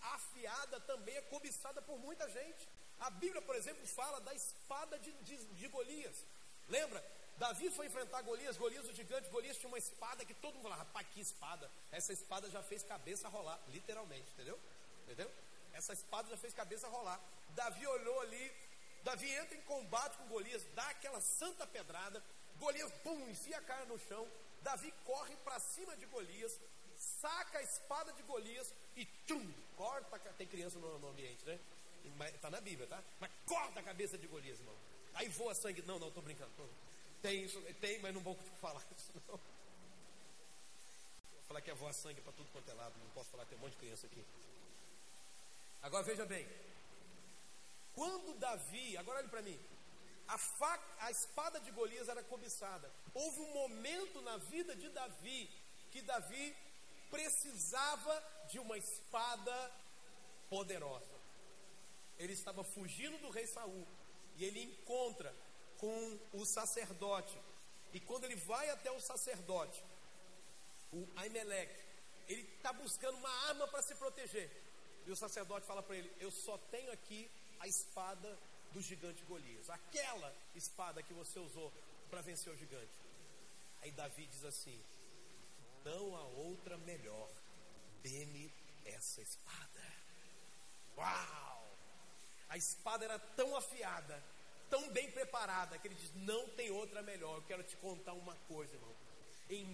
[0.01, 2.67] afiada também é cobiçada por muita gente.
[2.99, 6.25] A Bíblia, por exemplo, fala da espada de, de, de Golias.
[6.67, 7.03] Lembra?
[7.37, 10.83] Davi foi enfrentar Golias, Golias o gigante, Golias tinha uma espada que todo mundo falava,
[10.83, 11.71] rapaz, que espada.
[11.91, 14.59] Essa espada já fez cabeça rolar, literalmente, entendeu?
[15.03, 15.31] Entendeu?
[15.73, 17.19] Essa espada já fez cabeça rolar.
[17.49, 18.51] Davi olhou ali,
[19.03, 22.23] Davi entra em combate com Golias, dá aquela santa pedrada,
[22.57, 24.27] Golias, pum, enfia a cara no chão,
[24.61, 26.57] Davi corre para cima de Golias,
[26.97, 31.59] saca a espada de Golias e trum, corta, tem criança no, no ambiente, né?
[32.33, 33.03] Está na Bíblia, tá?
[33.19, 34.75] Mas corta a cabeça de Golias, irmão.
[35.13, 35.81] Aí voa sangue.
[35.83, 36.51] Não, não, estou brincando.
[37.21, 39.37] Tem isso, tem, mas não vou falar isso, não.
[39.37, 39.39] Vou
[41.47, 42.97] falar que é voar sangue para tudo quanto é lado.
[42.97, 44.25] Não posso falar tem um monte de criança aqui.
[45.81, 46.47] Agora veja bem.
[47.93, 49.59] Quando Davi, agora olhe para mim,
[50.27, 52.91] a, faca, a espada de Golias era cobiçada.
[53.13, 55.49] Houve um momento na vida de Davi
[55.91, 56.55] que Davi
[57.09, 59.71] precisava de uma espada
[60.49, 61.19] poderosa.
[62.17, 63.87] Ele estava fugindo do rei Saul
[64.37, 65.35] e ele encontra
[65.77, 67.37] com o sacerdote.
[67.91, 69.83] E quando ele vai até o sacerdote,
[70.93, 71.83] o Aimeleque,
[72.27, 74.49] ele está buscando uma arma para se proteger.
[75.05, 78.37] E o sacerdote fala para ele: Eu só tenho aqui a espada
[78.71, 81.71] do gigante Golias, aquela espada que você usou
[82.09, 82.93] para vencer o gigante.
[83.81, 84.79] Aí Davi diz assim:
[85.83, 87.29] Não há outra melhor,
[88.01, 88.51] dê-me
[88.85, 89.93] essa espada.
[90.97, 91.77] Uau!
[92.49, 94.21] A espada era tão afiada,
[94.69, 97.37] tão bem preparada, que ele diz: Não tem outra melhor.
[97.37, 98.90] Eu quero te contar uma coisa, irmão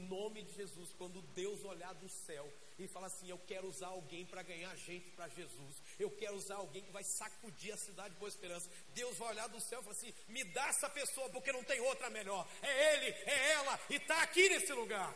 [0.08, 4.26] nome de Jesus, quando Deus olhar do céu e falar assim: Eu quero usar alguém
[4.26, 8.20] para ganhar gente para Jesus, eu quero usar alguém que vai sacudir a cidade de
[8.20, 8.70] Boa Esperança.
[8.94, 11.80] Deus vai olhar do céu e falar assim: Me dá essa pessoa, porque não tem
[11.82, 12.48] outra melhor.
[12.62, 15.14] É ele, é ela, e está aqui nesse lugar.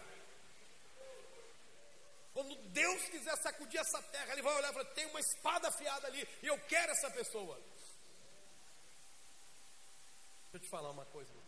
[2.33, 6.07] Quando Deus quiser sacudir essa terra, Ele vai olhar e falar: Tem uma espada afiada
[6.07, 7.55] ali, e eu quero essa pessoa.
[10.51, 11.40] Deixa eu te falar uma coisa.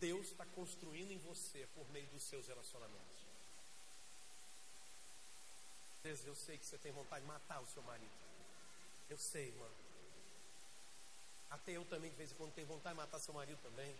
[0.00, 3.26] Deus está construindo em você por meio dos seus relacionamentos.
[6.04, 8.12] Eu sei que você tem vontade de matar o seu marido.
[9.10, 9.74] Eu sei, mano.
[11.50, 13.94] Até eu também, de vez em quando, tenho vontade de matar seu marido também.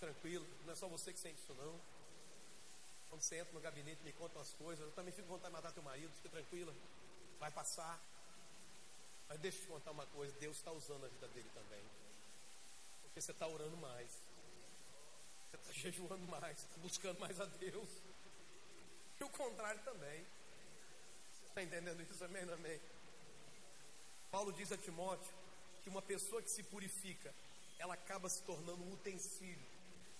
[0.00, 1.80] Tranquilo, não é só você que sente isso, não.
[3.08, 5.56] Quando você entra no gabinete me conta umas coisas, eu também fico com vontade de
[5.56, 6.74] matar teu marido, fica tranquila.
[7.38, 8.00] Vai passar.
[9.28, 11.82] Mas deixa eu te contar uma coisa: Deus está usando a vida dele também.
[13.18, 14.10] Porque você está orando mais.
[15.50, 17.88] Você está jejuando mais, buscando mais a Deus.
[19.18, 20.24] E o contrário também.
[21.48, 22.24] Está entendendo isso?
[22.24, 22.42] Amém?
[22.44, 22.80] Amém.
[24.30, 25.34] Paulo diz a Timóteo
[25.82, 27.34] que uma pessoa que se purifica,
[27.80, 29.66] ela acaba se tornando um utensílio,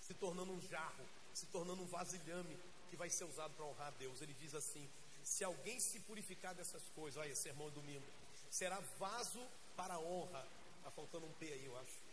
[0.01, 2.59] se tornando um jarro, se tornando um vasilhame
[2.91, 4.21] que vai ser usado para honrar a Deus.
[4.21, 4.91] Ele diz assim:
[5.23, 8.07] se alguém se purificar dessas coisas, olha, sermão domingo,
[8.51, 10.45] será vaso para honra.
[10.79, 12.08] Está faltando um P aí, eu acho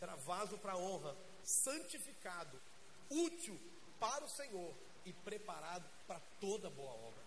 [0.00, 2.58] será vaso para honra, santificado,
[3.10, 3.60] útil
[4.00, 7.22] para o Senhor e preparado para toda boa obra.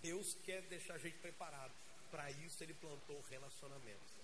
[0.00, 1.72] Deus quer deixar a gente preparado.
[2.10, 4.14] Para isso ele plantou relacionamentos.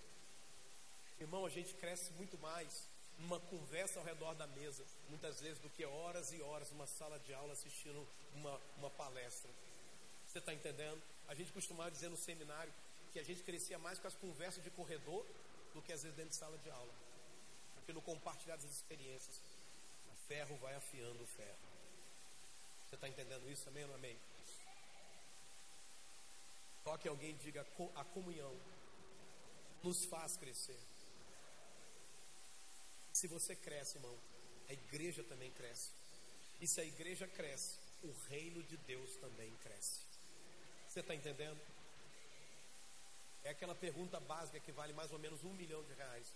[1.20, 2.88] Irmão, a gente cresce muito mais
[3.18, 7.18] numa conversa ao redor da mesa, muitas vezes, do que horas e horas numa sala
[7.20, 9.50] de aula assistindo uma, uma palestra.
[10.26, 11.02] Você está entendendo?
[11.28, 12.72] A gente costumava dizer no seminário
[13.12, 15.26] que a gente crescia mais com as conversas de corredor
[15.74, 17.01] do que às vezes dentro de sala de aula
[17.83, 19.40] pelo compartilhar das experiências.
[20.11, 21.59] O ferro vai afiando o ferro.
[22.87, 23.68] Você está entendendo isso?
[23.68, 24.18] Amém ou amém?
[26.85, 28.55] Toque alguém diga: a comunhão
[29.83, 30.79] nos faz crescer.
[33.12, 34.16] Se você cresce, irmão,
[34.68, 35.90] a igreja também cresce.
[36.61, 40.01] E se a igreja cresce, o reino de Deus também cresce.
[40.88, 41.61] Você está entendendo?
[43.45, 46.33] É aquela pergunta básica que vale mais ou menos um milhão de reais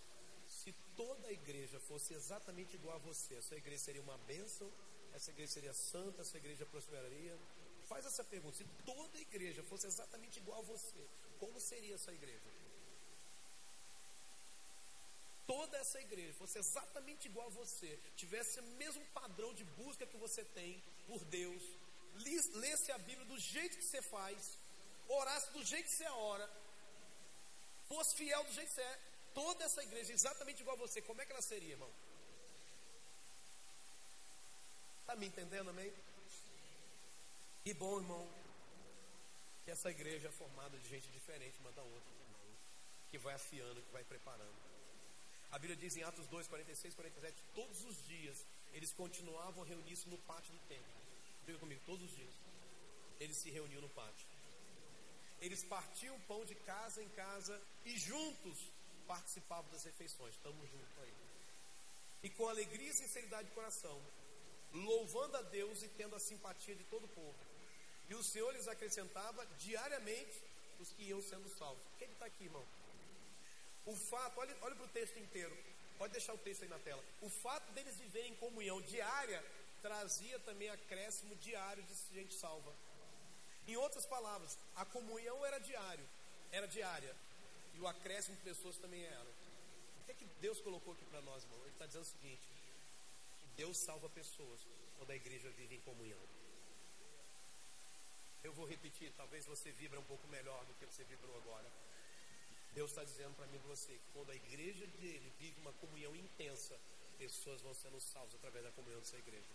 [0.67, 4.69] se toda a igreja fosse exatamente igual a você, essa igreja seria uma bênção,
[5.13, 7.37] essa igreja seria santa, essa igreja prosperaria?
[7.91, 11.03] Faz essa pergunta: se toda a igreja fosse exatamente igual a você,
[11.39, 12.51] como seria essa igreja?
[15.53, 20.17] Toda essa igreja fosse exatamente igual a você, tivesse o mesmo padrão de busca que
[20.17, 21.63] você tem por Deus,
[22.55, 24.57] lesse a Bíblia do jeito que você faz,
[25.07, 26.49] orasse do jeito que você ora,
[27.87, 28.99] fosse fiel do jeito que você é,
[29.37, 31.91] toda essa igreja exatamente igual a você, como é que ela seria, irmão?
[35.01, 35.93] Está me entendendo, amém?
[37.63, 38.23] Que bom, irmão,
[39.63, 42.55] que essa igreja é formada de gente diferente uma da outra, irmão,
[43.11, 44.59] que vai afiando, que vai preparando.
[45.51, 50.09] A Bíblia diz em Atos 2, 46, 47, todos os dias eles continuavam a reunir-se
[50.09, 50.97] no pátio do templo.
[51.45, 52.33] Diga comigo, todos os dias.
[53.19, 54.27] Eles se reuniam no pátio.
[55.39, 58.76] Eles partiam pão de casa em casa e juntos
[59.07, 60.35] participavam das refeições.
[60.35, 61.13] Estamos juntos aí.
[62.23, 63.99] E com alegria e sinceridade de coração,
[64.73, 67.35] louvando a Deus e tendo a simpatia de todo o povo.
[68.09, 70.41] E o Senhor lhes acrescentava diariamente
[70.79, 71.83] os que iam sendo salvos.
[71.85, 72.65] O que está aqui, irmão?
[73.85, 75.55] O fato, olha, olha para o texto inteiro.
[75.97, 77.03] Pode deixar o texto aí na tela.
[77.21, 79.43] O fato deles viverem em comunhão diária
[79.81, 82.73] trazia também acréscimo diário de gente salva.
[83.67, 86.07] Em outras palavras, a comunhão era diário,
[86.51, 87.15] era diária.
[87.77, 89.29] E o acréscimo de pessoas também era.
[90.01, 91.59] O que é que Deus colocou aqui para nós, irmão?
[91.61, 92.47] Ele está dizendo o seguinte:
[93.55, 94.59] Deus salva pessoas
[94.97, 96.19] quando a igreja vive em comunhão.
[98.43, 101.69] Eu vou repetir, talvez você vibra um pouco melhor do que você vibrou agora.
[102.73, 106.15] Deus está dizendo para mim e você que quando a igreja dele vive uma comunhão
[106.15, 106.79] intensa,
[107.17, 109.53] pessoas vão sendo salvas através da comunhão dessa igreja.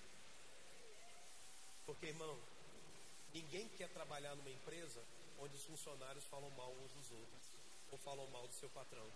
[1.86, 2.38] Porque, irmão,
[3.34, 5.02] Ninguém quer trabalhar numa empresa
[5.38, 7.51] onde os funcionários falam mal uns dos outros
[7.92, 9.08] ou falam mal do seu patrão.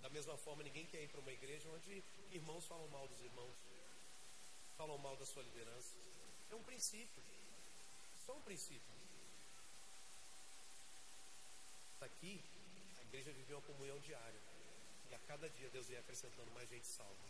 [0.00, 3.56] Da mesma forma, ninguém quer ir para uma igreja onde irmãos falam mal dos irmãos,
[4.76, 5.94] falam mal da sua liderança.
[6.50, 7.22] É um princípio,
[8.24, 8.94] só um princípio.
[12.00, 12.40] Aqui,
[12.98, 14.40] a igreja viveu uma comunhão diária.
[15.10, 17.28] E a cada dia Deus ia acrescentando mais gente salva.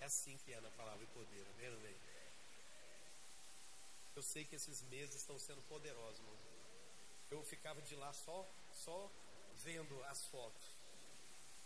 [0.00, 1.96] É assim que é na palavra e poder, amém, amém?
[4.16, 6.36] Eu sei que esses meses estão sendo poderosos, irmão.
[7.30, 9.10] Eu ficava de lá só, só
[9.64, 10.62] vendo as fotos.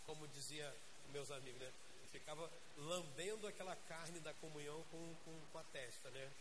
[0.05, 0.73] Como dizia
[1.11, 1.71] meus amigos, né?
[2.11, 6.31] Ficava lambendo aquela carne da comunhão com, com, com a testa, né?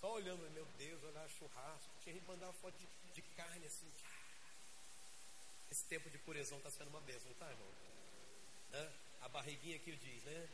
[0.00, 1.90] Só olhando, meu Deus, olhar churrasco.
[2.02, 3.90] Tinha gente que mandava foto de, de carne assim.
[5.70, 7.68] Esse tempo de purezão está sendo uma bênção, tá, irmão?
[8.70, 8.92] Né?
[9.20, 10.48] A barriguinha que diz, né?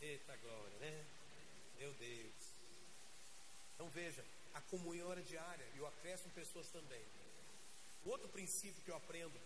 [0.00, 1.04] Eita glória, né?
[1.78, 2.34] Meu Deus.
[3.74, 7.04] Então veja, a comunhão era diária e o acréscimo pessoas também.
[8.08, 9.38] Outro princípio que eu aprendo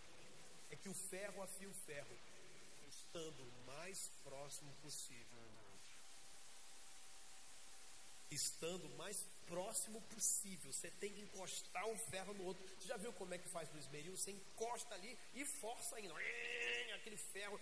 [0.69, 2.17] é que o ferro afia o ferro,
[2.87, 5.43] estando o mais próximo possível.
[8.31, 10.73] Estando o mais próximo possível.
[10.73, 12.63] Você tem que encostar um ferro no outro.
[12.79, 14.17] Você já viu como é que faz no esmeril?
[14.17, 16.15] Você encosta ali e força ainda.
[16.95, 17.59] Aquele ferro,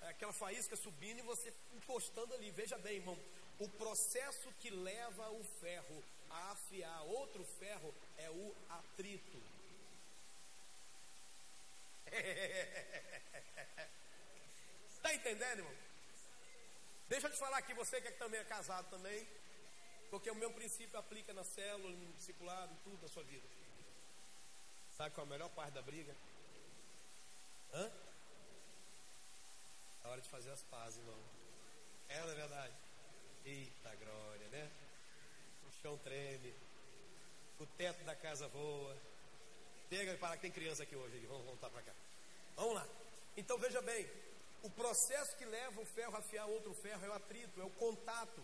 [0.00, 2.50] aquela faísca subindo e você encostando ali.
[2.50, 3.18] Veja bem, irmão
[3.60, 9.38] o processo que leva o ferro a afiar outro ferro é o atrito.
[14.96, 15.74] Está entendendo, irmão?
[17.08, 19.26] Deixa eu te falar aqui, você que também é casado também,
[20.10, 23.46] porque o meu princípio aplica na célula, no discipulado, tudo na sua vida.
[24.96, 26.14] Sabe qual é a melhor parte da briga?
[27.72, 27.90] Hã?
[30.04, 31.18] A hora de fazer as pazes, irmão.
[32.08, 32.74] É, não é verdade?
[33.44, 34.70] Eita glória, né?
[35.68, 36.54] O chão treme,
[37.58, 38.96] o teto da casa voa.
[39.90, 41.92] Pega e para que tem criança aqui hoje, vamos voltar para cá.
[42.54, 42.86] Vamos lá.
[43.36, 44.08] Então veja bem,
[44.62, 47.70] o processo que leva o ferro a afiar outro ferro é o atrito, é o
[47.70, 48.40] contato.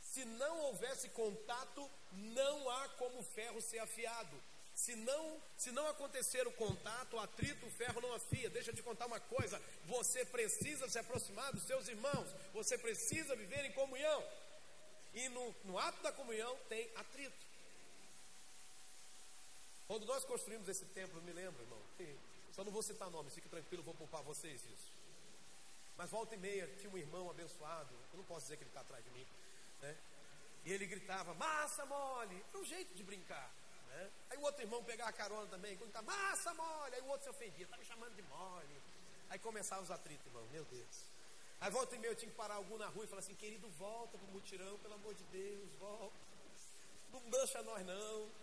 [0.00, 4.42] Se não houvesse contato, não há como o ferro ser afiado.
[4.74, 8.48] Se não, se não acontecer o contato, o atrito, o ferro não afia.
[8.48, 13.36] Deixa eu te contar uma coisa: você precisa se aproximar dos seus irmãos, você precisa
[13.36, 14.26] viver em comunhão.
[15.12, 17.51] E no, no ato da comunhão tem atrito.
[19.92, 21.78] Quando nós construímos esse templo, me lembro, irmão,
[22.50, 24.90] só não vou citar nomes, fique tranquilo, vou poupar vocês isso.
[25.98, 28.80] Mas volta e meia, tinha um irmão abençoado, eu não posso dizer que ele está
[28.80, 29.26] atrás de mim,
[29.82, 29.94] né?
[30.64, 33.52] E ele gritava, massa mole, é um jeito de brincar.
[33.88, 34.10] Né?
[34.30, 37.24] Aí o outro irmão pegava a carona também, quando tá massa mole, aí o outro
[37.24, 38.82] se ofendia, tá me chamando de mole.
[39.28, 41.04] Aí começavam os atritos, irmão, meu Deus.
[41.60, 43.68] Aí volta e meia eu tinha que parar algum na rua e falar assim, querido,
[43.72, 46.16] volta pro mutirão, pelo amor de Deus, volta.
[47.12, 48.41] Não dança nós não.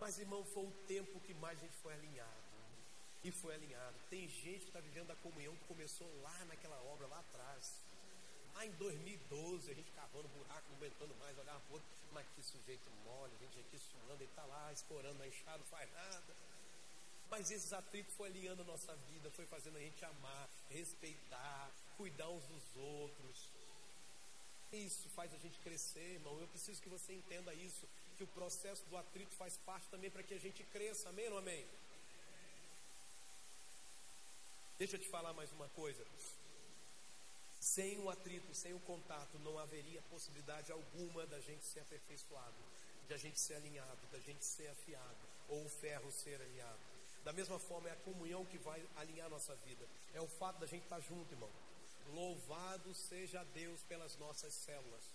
[0.00, 2.44] Mas, irmão, foi o tempo que mais a gente foi alinhado.
[3.22, 3.96] E foi alinhado.
[4.10, 7.72] Tem gente que está vivendo a comunhão que começou lá naquela obra, lá atrás.
[8.54, 12.42] Lá em 2012, a gente cavando buraco, não aguentando mais, olhava para outro, mas que
[12.42, 16.36] sujeito mole, a gente aqui suando, ele está lá escorando na enxada, não faz nada.
[17.30, 22.28] Mas esses atritos foi alinhando a nossa vida, foi fazendo a gente amar, respeitar, cuidar
[22.28, 23.48] uns dos outros.
[24.72, 26.38] Isso faz a gente crescer, irmão.
[26.40, 30.22] Eu preciso que você entenda isso, que o processo do atrito faz parte também para
[30.22, 31.66] que a gente cresça, amém ou amém?
[34.78, 36.04] Deixa eu te falar mais uma coisa.
[37.60, 42.54] Sem o atrito, sem o contato, não haveria possibilidade alguma da gente ser aperfeiçoado,
[43.08, 46.78] de a gente ser alinhado, da gente ser afiado, ou o ferro ser alinhado.
[47.24, 49.86] Da mesma forma, é a comunhão que vai alinhar nossa vida.
[50.12, 51.50] É o fato da gente estar junto, irmão.
[52.12, 55.13] Louvado seja Deus pelas nossas células.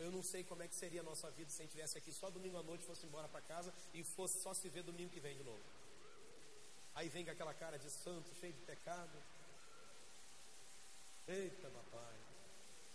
[0.00, 2.10] Eu não sei como é que seria a nossa vida se a gente estivesse aqui
[2.10, 5.20] só domingo à noite, fosse embora para casa e fosse só se ver domingo que
[5.20, 5.62] vem de novo.
[6.94, 9.22] Aí vem aquela cara de santo, cheio de pecado.
[11.28, 12.16] Eita, papai.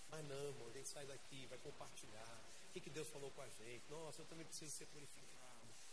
[0.09, 2.41] Mas não, irmão, a gente sai daqui, vai compartilhar.
[2.69, 3.83] O que, que Deus falou com a gente?
[3.89, 5.35] Nossa, eu também preciso ser purificado.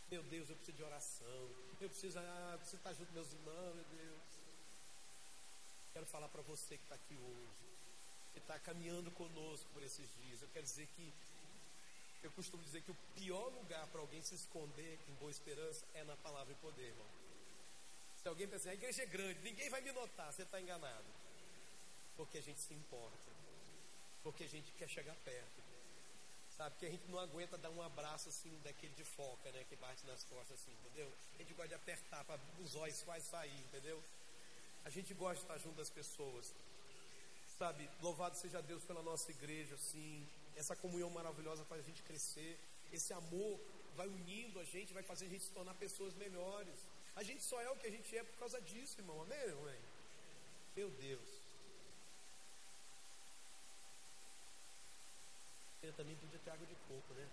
[0.09, 1.49] Meu Deus, eu preciso de oração.
[1.79, 4.21] Eu preciso, ah, eu preciso estar junto com meus irmãos, meu Deus.
[5.93, 7.72] Quero falar para você que está aqui hoje,
[8.33, 10.41] que está caminhando conosco por esses dias.
[10.41, 11.13] Eu quero dizer que,
[12.23, 16.03] eu costumo dizer que o pior lugar para alguém se esconder em boa esperança é
[16.03, 17.07] na palavra e poder, irmão.
[18.21, 21.05] Se alguém pensa, a igreja é grande, ninguém vai me notar, você está enganado.
[22.15, 23.31] Porque a gente se importa.
[24.23, 25.61] Porque a gente quer chegar perto.
[26.55, 26.75] Sabe?
[26.77, 29.65] Que a gente não aguenta dar um abraço assim, daquele de foca, né?
[29.67, 31.11] Que bate nas costas assim, entendeu?
[31.33, 34.01] A gente gosta de apertar para os olhos quase sair, entendeu?
[34.85, 36.53] A gente gosta de estar junto das pessoas.
[37.63, 37.89] Sabe?
[38.01, 40.27] Louvado seja Deus pela nossa igreja, assim.
[40.53, 42.59] Essa comunhão maravilhosa faz a gente crescer.
[42.91, 43.57] Esse amor
[43.95, 46.77] vai unindo a gente, vai fazer a gente se tornar pessoas melhores.
[47.15, 49.21] A gente só é o que a gente é por causa disso, irmão.
[49.21, 49.79] Amém, mãe?
[50.75, 51.29] Meu Deus.
[55.83, 57.25] Eu também podia ter água de coco, né?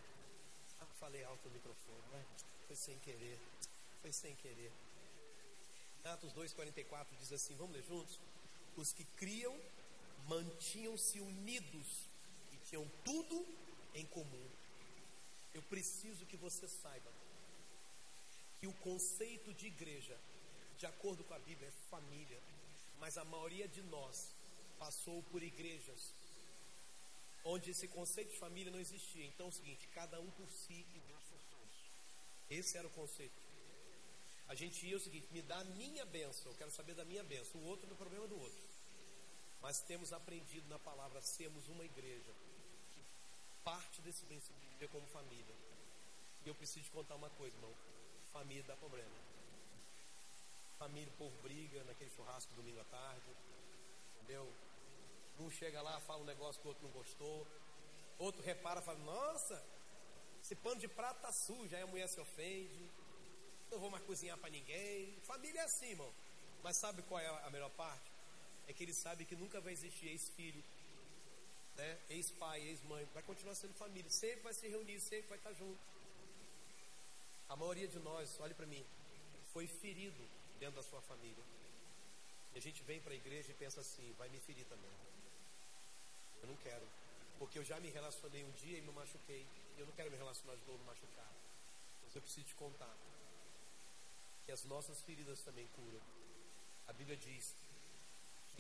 [0.80, 2.24] Ah, falei alto no microfone, né?
[2.68, 3.36] Foi sem querer.
[4.00, 4.70] Foi sem querer.
[6.04, 8.20] Atos 2,44 diz assim: vamos ler juntos?
[8.76, 9.58] Os que criam
[10.28, 11.86] mantinham-se unidos
[12.52, 13.46] e tinham tudo
[13.94, 14.48] em comum.
[15.52, 17.10] Eu preciso que você saiba
[18.58, 20.16] que o conceito de igreja,
[20.78, 22.40] de acordo com a Bíblia, é família,
[22.98, 24.34] mas a maioria de nós
[24.78, 26.12] passou por igrejas
[27.44, 29.24] onde esse conceito de família não existia.
[29.26, 31.76] Então é o seguinte: cada um por si e Deus por todos.
[32.50, 33.40] Esse era o conceito.
[34.48, 37.24] A gente ia o seguinte: me dá a minha bênção, eu quero saber da minha
[37.24, 38.69] bênção, o outro no problema do outro.
[39.60, 42.32] Mas temos aprendido na palavra sermos uma igreja
[43.64, 45.54] parte desse princípio de viver como família.
[46.44, 47.74] E eu preciso te contar uma coisa, irmão:
[48.32, 49.14] família dá problema.
[50.78, 53.36] Família, o povo briga naquele churrasco domingo à tarde,
[54.16, 54.50] entendeu?
[55.38, 57.46] Um chega lá, fala um negócio que o outro não gostou.
[58.18, 59.64] Outro repara, fala: Nossa,
[60.42, 61.74] esse pano de prato tá sujo.
[61.74, 62.90] Aí a mulher se ofende.
[63.70, 65.20] Não vou mais cozinhar para ninguém.
[65.20, 66.12] Família é assim, irmão.
[66.62, 68.09] Mas sabe qual é a melhor parte?
[68.70, 70.62] É que ele sabe que nunca vai existir ex-filho,
[71.74, 71.98] né?
[72.08, 73.04] ex-pai, ex-mãe.
[73.12, 74.08] Vai continuar sendo família.
[74.08, 75.80] Sempre vai se reunir, sempre vai estar junto.
[77.48, 78.84] A maioria de nós, olhe para mim,
[79.52, 80.22] foi ferido
[80.60, 81.44] dentro da sua família.
[82.54, 84.92] E a gente vem para a igreja e pensa assim: vai me ferir também.
[86.40, 86.86] Eu não quero.
[87.40, 89.44] Porque eu já me relacionei um dia e me machuquei.
[89.78, 91.40] Eu não quero me relacionar de novo machucado.
[92.04, 92.96] Mas eu preciso te contar
[94.46, 96.00] que as nossas feridas também curam.
[96.86, 97.52] A Bíblia diz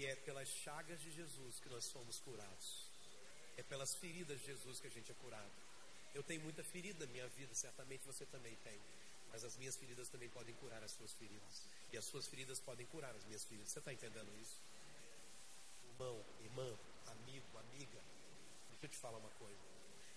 [0.00, 2.86] que é pelas chagas de Jesus que nós somos curados.
[3.58, 5.52] É pelas feridas de Jesus que a gente é curado.
[6.14, 8.80] Eu tenho muita ferida na minha vida, certamente você também tem.
[9.30, 11.66] Mas as minhas feridas também podem curar as suas feridas.
[11.92, 13.72] E as suas feridas podem curar as minhas feridas.
[13.72, 14.56] Você está entendendo isso?
[15.90, 16.78] Irmão, irmã,
[17.08, 18.00] amigo, amiga,
[18.70, 19.60] deixa eu te falar uma coisa.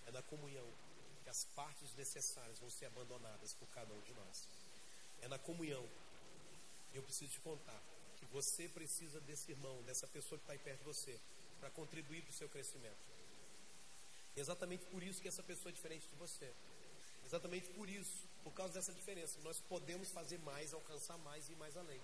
[0.07, 0.71] É na comunhão
[1.25, 4.47] que as partes necessárias vão ser abandonadas por cada um de nós.
[5.21, 5.85] É na comunhão.
[6.93, 7.83] Eu preciso te contar
[8.25, 11.19] você precisa desse irmão, dessa pessoa que está aí perto de você,
[11.59, 12.97] para contribuir para o seu crescimento.
[14.35, 16.51] Exatamente por isso que essa pessoa é diferente de você.
[17.25, 21.55] Exatamente por isso, por causa dessa diferença, nós podemos fazer mais, alcançar mais e ir
[21.55, 22.01] mais além.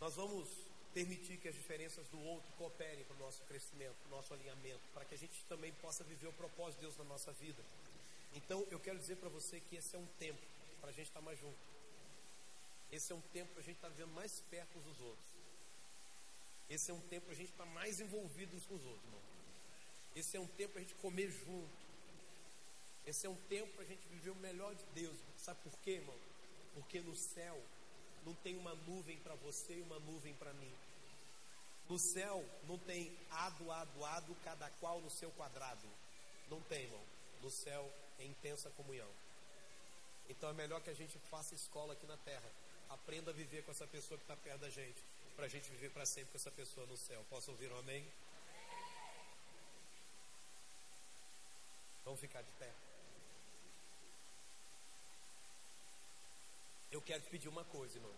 [0.00, 0.48] Nós vamos
[0.92, 4.80] permitir que as diferenças do outro cooperem para o nosso crescimento, para o nosso alinhamento,
[4.94, 7.62] para que a gente também possa viver o propósito de Deus na nossa vida.
[8.32, 10.40] Então, eu quero dizer para você que esse é um tempo
[10.80, 11.73] para a gente estar mais junto.
[12.94, 15.28] Esse é um tempo para a gente estar vivendo mais perto dos outros.
[16.70, 19.20] Esse é um tempo para a gente estar mais envolvido uns com os outros, irmão.
[20.14, 21.76] Esse é um tempo para a gente comer junto.
[23.04, 25.18] Esse é um tempo para a gente viver o melhor de Deus.
[25.36, 26.16] Sabe por quê, irmão?
[26.72, 27.60] Porque no céu
[28.24, 30.72] não tem uma nuvem para você e uma nuvem para mim.
[31.88, 35.88] No céu não tem ado, ado, ado, cada qual no seu quadrado.
[36.48, 37.04] Não tem, irmão.
[37.42, 39.10] No céu é intensa comunhão.
[40.28, 42.63] Então é melhor que a gente faça escola aqui na terra.
[42.88, 45.02] Aprenda a viver com essa pessoa que está perto da gente.
[45.36, 47.24] Para a gente viver para sempre com essa pessoa no céu.
[47.28, 48.06] Posso ouvir um amém?
[52.04, 52.72] Vamos ficar de pé.
[56.92, 58.14] Eu quero te pedir uma coisa, irmão.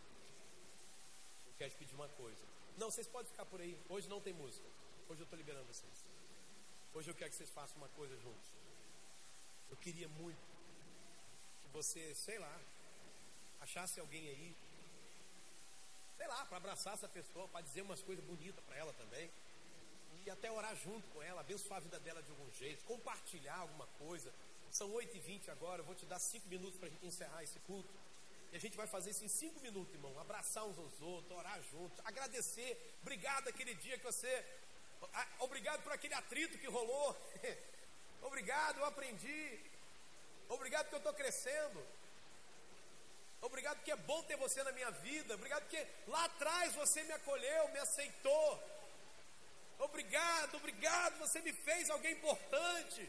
[1.47, 2.45] Eu quero te pedir uma coisa.
[2.77, 3.81] Não, vocês podem ficar por aí.
[3.89, 4.69] Hoje não tem música.
[5.09, 6.05] Hoje eu estou liberando vocês.
[6.93, 8.51] Hoje eu quero que vocês façam uma coisa juntos.
[9.71, 10.45] Eu queria muito
[11.63, 12.61] que você, sei lá,
[13.67, 14.57] achasse alguém aí,
[16.17, 19.29] sei lá, para abraçar essa pessoa, para dizer umas coisas bonitas para ela também.
[20.25, 23.87] E até orar junto com ela, abençoar a vida dela de algum jeito, compartilhar alguma
[23.99, 24.33] coisa.
[24.71, 27.89] São 8h20 agora, eu vou te dar 5 minutos para a gente encerrar esse culto.
[28.53, 30.19] E a gente vai fazer isso em cinco minutos, irmão.
[30.21, 32.71] Abraçar uns aos outros, orar juntos, agradecer.
[33.03, 34.45] Obrigado aquele dia que você.
[35.41, 37.17] Obrigado por aquele atrito que rolou.
[38.23, 39.61] Obrigado, eu aprendi.
[40.49, 41.85] Obrigado porque eu estou crescendo.
[43.47, 45.35] Obrigado porque é bom ter você na minha vida.
[45.35, 48.51] Obrigado porque lá atrás você me acolheu, me aceitou.
[49.79, 53.03] Obrigado, obrigado, você me fez alguém importante.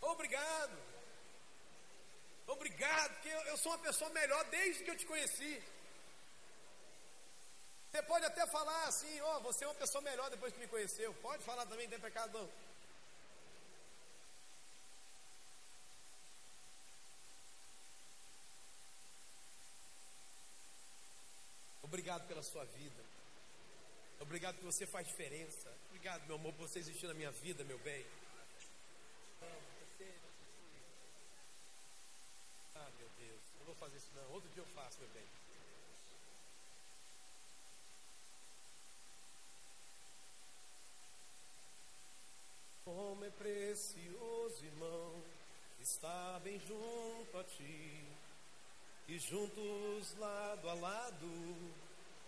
[0.00, 0.76] Obrigado.
[2.46, 5.62] Obrigado, porque eu, sou uma pessoa melhor desde que eu te conheci.
[7.90, 10.68] Você pode até falar assim, ó, oh, você é uma pessoa melhor depois que me
[10.68, 11.12] conheceu.
[11.14, 12.67] Pode falar também, tem pecado não.
[21.88, 23.02] Obrigado pela sua vida.
[24.20, 25.74] Obrigado que você faz diferença.
[25.86, 28.04] Obrigado, meu amor, por você existir na minha vida, meu bem.
[32.74, 34.30] Ah, meu Deus, não vou fazer isso não.
[34.32, 35.24] Outro dia eu faço, meu bem.
[42.84, 45.24] Como é precioso, irmão,
[45.80, 48.17] estar bem junto a ti
[49.08, 51.56] e juntos lado a lado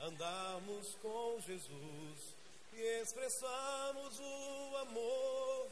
[0.01, 2.35] andamos com Jesus
[2.73, 5.69] e expressamos o amor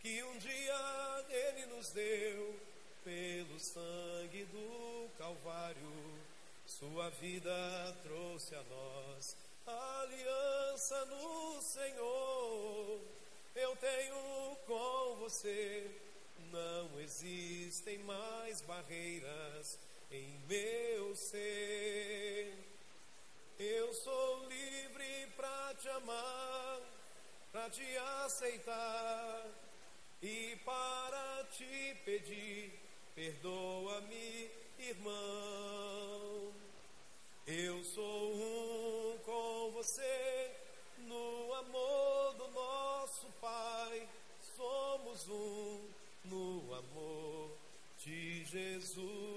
[0.00, 2.60] que um dia Ele nos deu
[3.04, 6.20] pelo sangue do Calvário.
[6.66, 9.36] Sua vida trouxe a nós
[9.66, 13.00] aliança no Senhor
[13.54, 15.90] eu tenho com você.
[16.50, 19.78] Não existem mais barreiras
[20.12, 22.54] em meu ser.
[23.58, 26.80] Eu sou livre para te amar,
[27.50, 29.46] para te aceitar
[30.22, 32.78] e para te pedir.
[33.14, 36.52] Perdoa-me, irmão.
[37.46, 40.50] Eu sou um com você
[40.98, 44.08] no amor do nosso Pai,
[44.56, 45.88] somos um
[46.24, 47.50] no amor
[47.98, 49.31] de Jesus.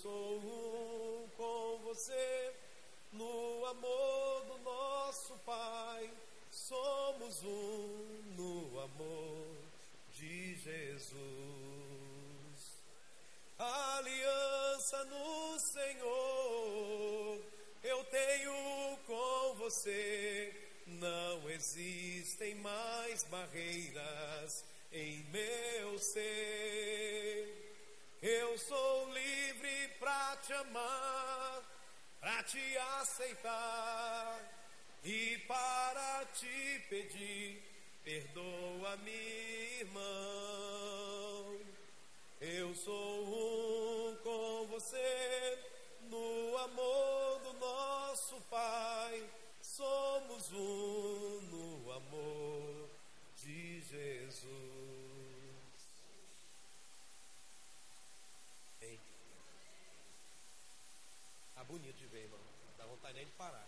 [0.00, 2.54] Sou um com você
[3.12, 6.10] no amor do nosso Pai,
[6.50, 9.54] somos um no amor
[10.14, 11.12] de Jesus.
[13.58, 17.42] Aliança no Senhor
[17.82, 20.54] eu tenho com você.
[20.86, 27.62] Não existem mais barreiras em meu ser.
[28.22, 29.41] Eu sou livre
[30.02, 31.62] para te amar,
[32.20, 34.36] para te aceitar
[35.04, 37.62] e para te pedir.
[38.02, 39.12] Perdoa-me,
[39.78, 40.00] irmão.
[42.40, 45.58] Eu sou um com você
[46.10, 49.22] no amor do nosso Pai,
[49.62, 52.90] somos um no amor
[53.36, 55.21] de Jesus.
[61.62, 62.40] Tá bonito de ver, irmão.
[62.76, 63.64] Dá vontade nem de parar.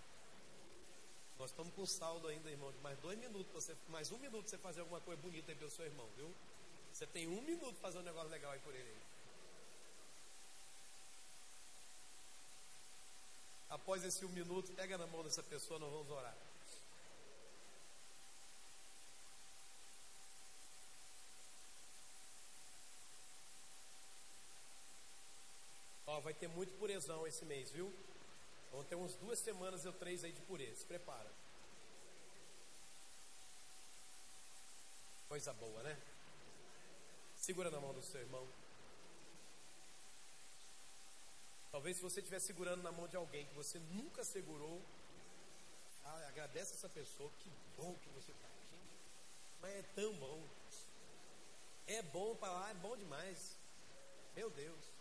[1.38, 4.58] Nós estamos com saldo ainda, irmão, de mais dois minutos, você, mais um minuto você
[4.58, 6.28] fazer alguma coisa bonita aí pelo seu irmão, viu?
[6.92, 8.96] Você tem um minuto para fazer um negócio legal aí por ele.
[13.70, 16.36] Após esse um minuto, pega na mão dessa pessoa, nós vamos orar.
[26.24, 27.92] Vai ter muito purezão esse mês, viu?
[28.72, 30.84] Vão ter uns duas semanas ou três aí de pureza.
[30.86, 31.30] Prepara.
[35.28, 35.96] Coisa boa, né?
[37.36, 38.48] Segura na mão do seu irmão.
[41.70, 44.80] Talvez se você estiver segurando na mão de alguém que você nunca segurou,
[46.28, 48.78] agradece essa pessoa, que bom que você está aqui.
[49.60, 50.42] Mas é tão bom.
[51.86, 53.56] É bom para lá, é bom demais.
[54.34, 54.93] Meu Deus.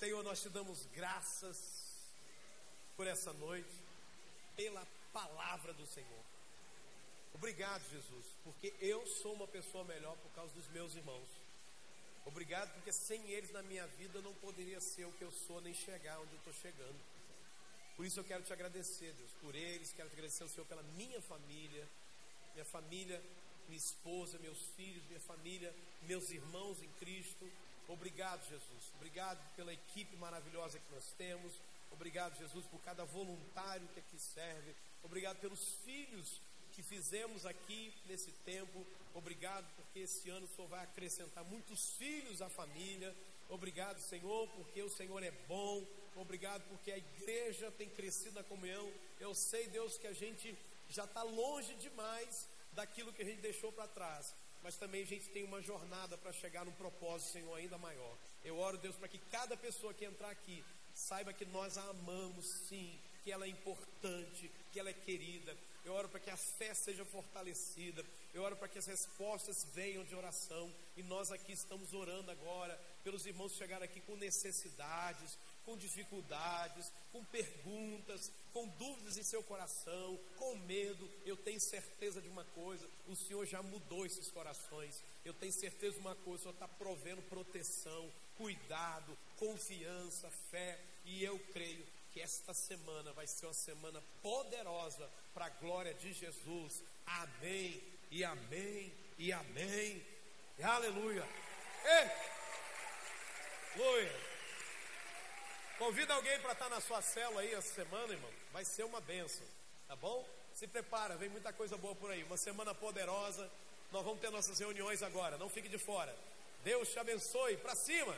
[0.00, 1.58] Senhor, nós te damos graças
[2.96, 3.68] por essa noite,
[4.56, 4.82] pela
[5.12, 6.24] palavra do Senhor.
[7.34, 11.28] Obrigado, Jesus, porque eu sou uma pessoa melhor por causa dos meus irmãos.
[12.24, 15.60] Obrigado, porque sem eles na minha vida eu não poderia ser o que eu sou,
[15.60, 16.98] nem chegar onde eu estou chegando.
[17.94, 20.82] Por isso eu quero te agradecer, Deus, por eles, quero te agradecer ao Senhor pela
[20.82, 21.86] minha família,
[22.54, 23.22] minha família,
[23.68, 27.46] minha esposa, meus filhos, minha família, meus irmãos em Cristo.
[27.90, 28.92] Obrigado, Jesus.
[28.94, 31.52] Obrigado pela equipe maravilhosa que nós temos.
[31.90, 34.76] Obrigado, Jesus, por cada voluntário que aqui serve.
[35.02, 36.40] Obrigado pelos filhos
[36.72, 38.86] que fizemos aqui nesse tempo.
[39.12, 43.12] Obrigado porque esse ano o Senhor vai acrescentar muitos filhos à família.
[43.48, 45.84] Obrigado, Senhor, porque o Senhor é bom.
[46.14, 48.88] Obrigado porque a igreja tem crescido na comunhão.
[49.18, 50.56] Eu sei, Deus, que a gente
[50.88, 54.32] já está longe demais daquilo que a gente deixou para trás.
[54.62, 58.16] Mas também a gente tem uma jornada para chegar num propósito, Senhor, ainda maior.
[58.44, 62.46] Eu oro, Deus, para que cada pessoa que entrar aqui saiba que nós a amamos,
[62.68, 66.74] sim, que ela é importante, que ela é querida, eu oro para que a fé
[66.74, 68.04] seja fortalecida.
[68.34, 70.72] Eu oro para que as respostas venham de oração.
[70.96, 77.24] E nós aqui estamos orando agora pelos irmãos que aqui com necessidades, com dificuldades, com
[77.24, 81.10] perguntas, com dúvidas em seu coração, com medo.
[81.24, 85.02] Eu tenho certeza de uma coisa: o Senhor já mudou esses corações.
[85.24, 90.78] Eu tenho certeza de uma coisa: o Senhor está provendo proteção, cuidado, confiança, fé.
[91.04, 96.12] E eu creio que esta semana vai ser uma semana poderosa para a glória de
[96.12, 96.82] Jesus.
[97.06, 100.04] Amém, e amém, e amém,
[100.58, 101.26] e aleluia.
[101.84, 102.30] Ei!
[103.74, 104.29] Aleluia.
[105.80, 108.30] Convida alguém para estar na sua cela aí essa semana, irmão.
[108.52, 109.46] Vai ser uma benção,
[109.88, 110.28] tá bom?
[110.52, 112.22] Se prepara, vem muita coisa boa por aí.
[112.22, 113.50] Uma semana poderosa.
[113.90, 115.38] Nós vamos ter nossas reuniões agora.
[115.38, 116.14] Não fique de fora.
[116.62, 117.56] Deus te abençoe.
[117.56, 118.14] Para cima.